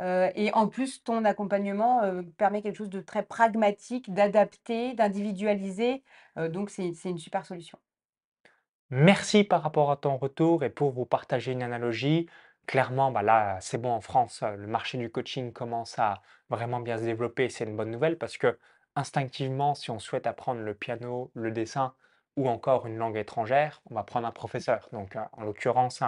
Heu 0.00 0.30
et 0.36 0.52
en 0.54 0.68
plus, 0.68 1.02
ton 1.02 1.24
accompagnement, 1.24 2.02
permet 2.38 2.62
quelque 2.62 2.76
chose 2.76 2.90
de 2.90 3.00
très 3.00 3.24
pragmatique, 3.24 4.12
d'adapté, 4.14 4.94
d'individualisé, 4.94 6.04
heu, 6.38 6.48
donc 6.48 6.70
c'est 6.70 6.84
une 7.04 7.18
super 7.18 7.44
solution. 7.44 7.78
Merci 8.90 9.44
par 9.44 9.62
rapport 9.62 9.90
à 9.90 9.96
ton 9.96 10.16
retour 10.16 10.64
et 10.64 10.70
pour 10.70 10.90
vous 10.92 11.06
partager 11.06 11.52
une 11.52 11.62
analogie. 11.62 12.26
Clairement, 12.70 13.10
bah 13.10 13.22
là, 13.22 13.58
c'est 13.60 13.78
bon 13.78 13.90
en 13.90 14.00
France, 14.00 14.42
heu, 14.44 14.54
le 14.56 14.66
marché 14.68 14.96
du 14.96 15.10
coaching 15.10 15.52
commence 15.52 15.98
à 15.98 16.22
vraiment 16.50 16.78
bien 16.80 16.98
se 16.98 17.02
développer. 17.04 17.48
C'est 17.48 17.64
une 17.64 17.76
bonne 17.76 17.90
nouvelle 17.90 18.16
parce 18.16 18.38
que 18.38 18.58
instinctivement, 18.94 19.74
si 19.74 19.90
on 19.90 19.98
souhaite 19.98 20.26
apprendre 20.28 20.60
le 20.60 20.74
piano, 20.74 21.32
le 21.34 21.50
dessin 21.50 21.94
ou 22.36 22.48
encore 22.48 22.86
une 22.86 22.96
langue 22.96 23.16
étrangère, 23.16 23.82
on 23.90 23.94
va 23.96 24.04
prendre 24.04 24.26
un 24.28 24.30
professeur. 24.32 24.88
Donc, 24.92 25.16
heu, 25.16 25.20
en 25.32 25.42
l'occurrence, 25.42 26.00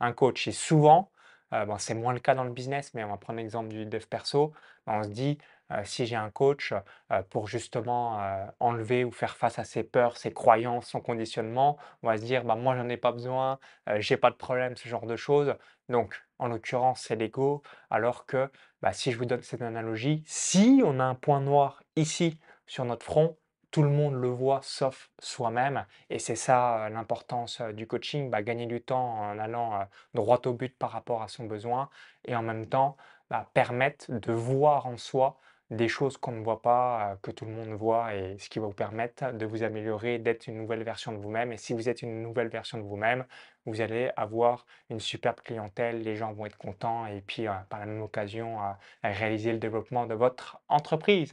un 0.00 0.12
coach. 0.12 0.46
Et 0.46 0.52
souvent, 0.52 1.10
bon, 1.52 1.78
c'est 1.78 1.94
moins 1.94 2.12
le 2.12 2.20
cas 2.20 2.34
dans 2.34 2.44
le 2.44 2.52
business, 2.52 2.92
mais 2.94 3.02
on 3.04 3.08
va 3.08 3.16
prendre 3.16 3.38
l'exemple 3.38 3.68
du 3.68 3.86
dev 3.86 4.04
perso. 4.06 4.52
Bah, 4.86 4.94
on 4.96 5.02
se 5.04 5.08
dit, 5.08 5.38
si 5.84 6.06
j'ai 6.06 6.16
un 6.16 6.30
coach, 6.30 6.72
heu, 6.72 7.22
pour 7.30 7.48
justement, 7.48 8.20
heu, 8.20 8.46
enlever 8.60 9.04
ou 9.04 9.10
faire 9.12 9.36
face 9.36 9.58
à 9.58 9.64
ses 9.64 9.82
peurs, 9.84 10.16
ses 10.16 10.32
croyances, 10.32 10.86
son 10.86 11.00
conditionnement, 11.00 11.78
on 12.02 12.08
va 12.08 12.16
se 12.18 12.22
dire: 12.24 12.44
«Bah, 12.44 12.56
moi, 12.56 12.76
j'en 12.76 12.88
ai 12.88 12.96
pas 12.96 13.12
besoin, 13.12 13.58
j'ai 13.98 14.16
pas 14.16 14.30
de 14.30 14.36
problème», 14.36 14.76
ce 14.76 14.88
genre 14.88 15.06
de 15.06 15.16
choses. 15.16 15.54
Donc, 15.88 16.20
en 16.38 16.48
l'occurrence, 16.48 17.02
c'est 17.02 17.16
l'ego. 17.16 17.62
Alors 17.90 18.26
que, 18.26 18.50
bah, 18.82 18.92
si 18.92 19.12
je 19.12 19.18
vous 19.18 19.24
donne 19.26 19.42
cette 19.42 19.62
analogie, 19.62 20.22
si 20.26 20.82
on 20.84 21.00
a 21.00 21.04
un 21.04 21.14
point 21.14 21.40
noir 21.40 21.82
ici 21.96 22.38
sur 22.66 22.84
notre 22.84 23.04
front, 23.04 23.36
tout 23.70 23.82
le 23.82 23.88
monde 23.90 24.14
le 24.14 24.28
voit 24.28 24.60
sauf 24.62 25.10
soi-même. 25.20 25.86
Et 26.10 26.18
c'est 26.18 26.34
ça, 26.36 26.88
l'importance, 26.90 27.60
du 27.60 27.86
coaching, 27.86 28.30
bah, 28.30 28.42
gagner 28.42 28.66
du 28.66 28.80
temps 28.82 29.18
en 29.20 29.38
allant, 29.38 29.86
droit 30.14 30.40
au 30.46 30.52
but 30.54 30.76
par 30.76 30.90
rapport 30.90 31.22
à 31.22 31.28
son 31.28 31.44
besoin 31.44 31.88
et 32.24 32.34
en 32.34 32.42
même 32.42 32.66
temps, 32.66 32.96
bah, 33.30 33.48
permettre 33.54 34.06
de 34.10 34.32
voir 34.32 34.86
en 34.86 34.96
soi 34.96 35.36
des 35.70 35.88
choses 35.88 36.16
qu'on 36.16 36.32
ne 36.32 36.42
voit 36.42 36.62
pas, 36.62 37.16
que 37.22 37.30
tout 37.30 37.44
le 37.44 37.52
monde 37.52 37.70
voit 37.70 38.14
et 38.14 38.36
ce 38.38 38.48
qui 38.50 38.58
va 38.58 38.66
vous 38.66 38.72
permettre 38.72 39.32
de 39.32 39.46
vous 39.46 39.62
améliorer, 39.62 40.18
d'être 40.18 40.48
une 40.48 40.56
nouvelle 40.58 40.82
version 40.82 41.12
de 41.12 41.18
vous-même 41.18 41.52
et 41.52 41.56
si 41.56 41.74
vous 41.74 41.88
êtes 41.88 42.02
une 42.02 42.22
nouvelle 42.22 42.48
version 42.48 42.78
de 42.78 42.82
vous-même, 42.82 43.24
vous 43.66 43.80
allez 43.80 44.10
avoir 44.16 44.66
une 44.90 45.00
superbe 45.00 45.40
clientèle, 45.42 46.02
les 46.02 46.16
gens 46.16 46.32
vont 46.32 46.46
être 46.46 46.58
contents 46.58 47.06
et 47.06 47.20
puis, 47.20 47.46
heu, 47.46 47.52
par 47.68 47.78
la 47.80 47.86
même 47.86 48.02
occasion, 48.02 48.58
heu, 48.60 48.72
réaliser 49.04 49.52
le 49.52 49.58
développement 49.58 50.06
de 50.06 50.14
votre 50.14 50.60
entreprise. 50.68 51.32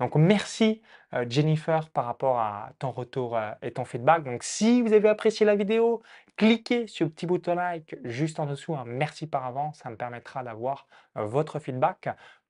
Donc 0.00 0.14
merci, 0.16 0.82
heu, 1.14 1.26
Jennifer 1.28 1.88
par 1.90 2.04
rapport 2.06 2.38
à 2.38 2.70
ton 2.78 2.90
retour, 2.90 3.38
et 3.62 3.72
ton 3.72 3.84
feedback. 3.84 4.24
Donc 4.24 4.42
si 4.44 4.82
vous 4.82 4.92
avez 4.92 5.08
apprécié 5.08 5.46
la 5.46 5.56
vidéo, 5.56 6.02
cliquez 6.36 6.86
sur 6.86 7.06
le 7.06 7.12
petit 7.12 7.26
bouton 7.26 7.54
like 7.54 7.96
juste 8.04 8.38
en 8.40 8.46
dessous, 8.46 8.74
hein. 8.76 8.84
Merci 8.86 9.26
par 9.26 9.44
avance, 9.46 9.78
ça 9.78 9.90
me 9.90 9.96
permettra 9.96 10.42
d'avoir, 10.44 10.86
votre 11.16 11.58
feedback. 11.60 12.08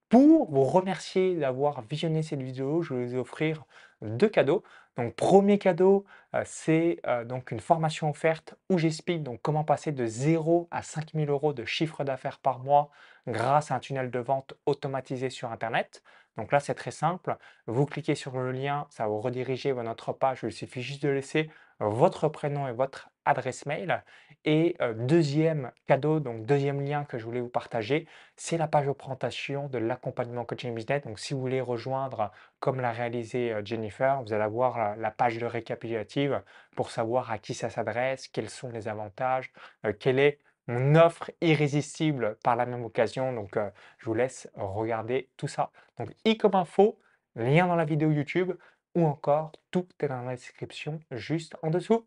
Pour 0.08 0.50
vous 0.50 0.64
remercier 0.64 1.34
d'avoir 1.36 1.82
visionné 1.82 2.22
cette 2.22 2.42
vidéo, 2.42 2.82
je 2.82 2.94
vais 2.94 3.06
vous 3.06 3.16
offrir 3.18 3.64
2 4.02 4.28
cadeaux. 4.28 4.62
Donc 4.96 5.16
premier 5.16 5.58
cadeau, 5.58 6.04
heu, 6.34 6.42
c'est, 6.44 7.00
heu, 7.06 7.24
donc 7.24 7.50
une 7.50 7.58
formation 7.60 8.10
offerte 8.10 8.54
où 8.70 8.78
j'explique 8.78 9.22
donc 9.24 9.40
comment 9.42 9.64
passer 9.64 9.90
de 9.92 10.06
0 10.06 10.68
à 10.70 10.82
5 10.82 11.14
000 11.14 11.30
€ 11.30 11.54
de 11.54 11.64
chiffre 11.64 12.04
d'affaires 12.04 12.38
par 12.38 12.60
mois 12.60 12.90
grâce 13.26 13.70
à 13.72 13.74
un 13.76 13.80
tunnel 13.80 14.10
de 14.10 14.18
vente 14.20 14.54
automatisé 14.66 15.30
sur 15.30 15.50
internet. 15.50 16.02
Donc 16.36 16.52
là, 16.52 16.60
c'est 16.60 16.74
très 16.74 16.90
simple. 16.92 17.36
Vous 17.66 17.86
cliquez 17.86 18.14
sur 18.14 18.32
le 18.38 18.52
lien, 18.52 18.86
ça 18.90 19.06
vous 19.08 19.20
rediriger 19.20 19.72
vers 19.72 19.84
notre 19.84 20.12
page. 20.12 20.40
Il 20.44 20.52
suffit 20.52 20.82
juste 20.82 21.02
de 21.02 21.08
laisser 21.08 21.50
votre 21.80 22.28
prénom 22.28 22.68
et 22.68 22.72
votre 22.72 23.10
adresse 23.24 23.66
mail. 23.66 24.02
Et 24.44 24.76
heu, 24.80 24.94
2 24.94 25.72
cadeau, 25.86 26.20
donc 26.20 26.44
deuxième 26.44 26.80
lien 26.84 27.04
que 27.04 27.18
je 27.18 27.24
voulais 27.24 27.40
vous 27.40 27.48
partager, 27.48 28.06
c'est 28.36 28.58
la 28.58 28.68
page 28.68 28.86
de 28.86 28.92
présentation 28.92 29.68
de 29.68 29.78
l'accompagnement 29.78 30.44
coaching 30.44 30.74
business. 30.74 31.02
Donc 31.02 31.18
si 31.18 31.34
vous 31.34 31.40
voulez 31.40 31.60
rejoindre, 31.60 32.30
comme 32.60 32.80
l'a 32.80 32.92
réalisé, 32.92 33.52
heu, 33.52 33.62
Jennifer, 33.64 34.22
vous 34.22 34.32
allez 34.32 34.42
avoir 34.42 34.96
la 34.96 35.10
page 35.10 35.38
de 35.38 35.46
récapitulative 35.46 36.42
pour 36.76 36.90
savoir 36.90 37.30
à 37.30 37.38
qui 37.38 37.54
ça 37.54 37.70
s'adresse, 37.70 38.28
quels 38.28 38.50
sont 38.50 38.68
les 38.70 38.88
avantages, 38.88 39.52
heu, 39.86 39.92
quelle 39.92 40.18
est 40.18 40.38
mon 40.66 40.94
offre 40.94 41.30
irrésistible 41.40 42.36
par 42.42 42.56
la 42.56 42.66
même 42.66 42.84
occasion. 42.84 43.32
Donc 43.32 43.56
heu, 43.56 43.70
je 43.98 44.06
vous 44.06 44.14
laisse 44.14 44.48
regarder 44.54 45.28
tout 45.36 45.48
ça. 45.48 45.70
Donc 45.98 46.10
i 46.24 46.36
comme 46.38 46.54
info, 46.54 46.98
lien 47.36 47.66
dans 47.66 47.76
la 47.76 47.84
vidéo 47.84 48.10
YouTube. 48.10 48.52
ou 48.96 49.06
encore 49.06 49.50
tout 49.72 49.88
est 50.00 50.06
dans 50.08 50.22
la 50.22 50.36
description 50.36 51.00
juste 51.10 51.56
en 51.62 51.70
dessous. 51.70 52.06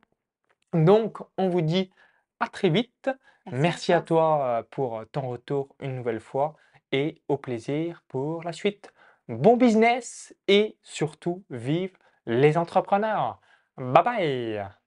Donc, 0.73 1.19
on 1.37 1.49
vous 1.49 1.61
dit 1.61 1.91
à 2.39 2.47
très 2.47 2.69
vite. 2.69 3.09
Merci 3.45 3.55
à 3.55 3.61
Merci 3.61 3.93
à 3.93 4.01
toi. 4.01 4.59
heu, 4.61 4.63
pour 4.71 5.03
ton 5.11 5.29
retour 5.29 5.75
une 5.79 5.95
nouvelle 5.95 6.19
fois 6.19 6.55
et 6.91 7.21
au 7.27 7.37
plaisir 7.37 8.03
pour 8.07 8.43
la 8.43 8.53
suite. 8.53 8.93
Bon 9.27 9.57
business 9.57 10.35
et 10.47 10.77
surtout 10.83 11.43
vive 11.49 11.97
les 12.25 12.57
entrepreneurs! 12.57 13.39
Bye 13.77 14.03
bye! 14.03 14.86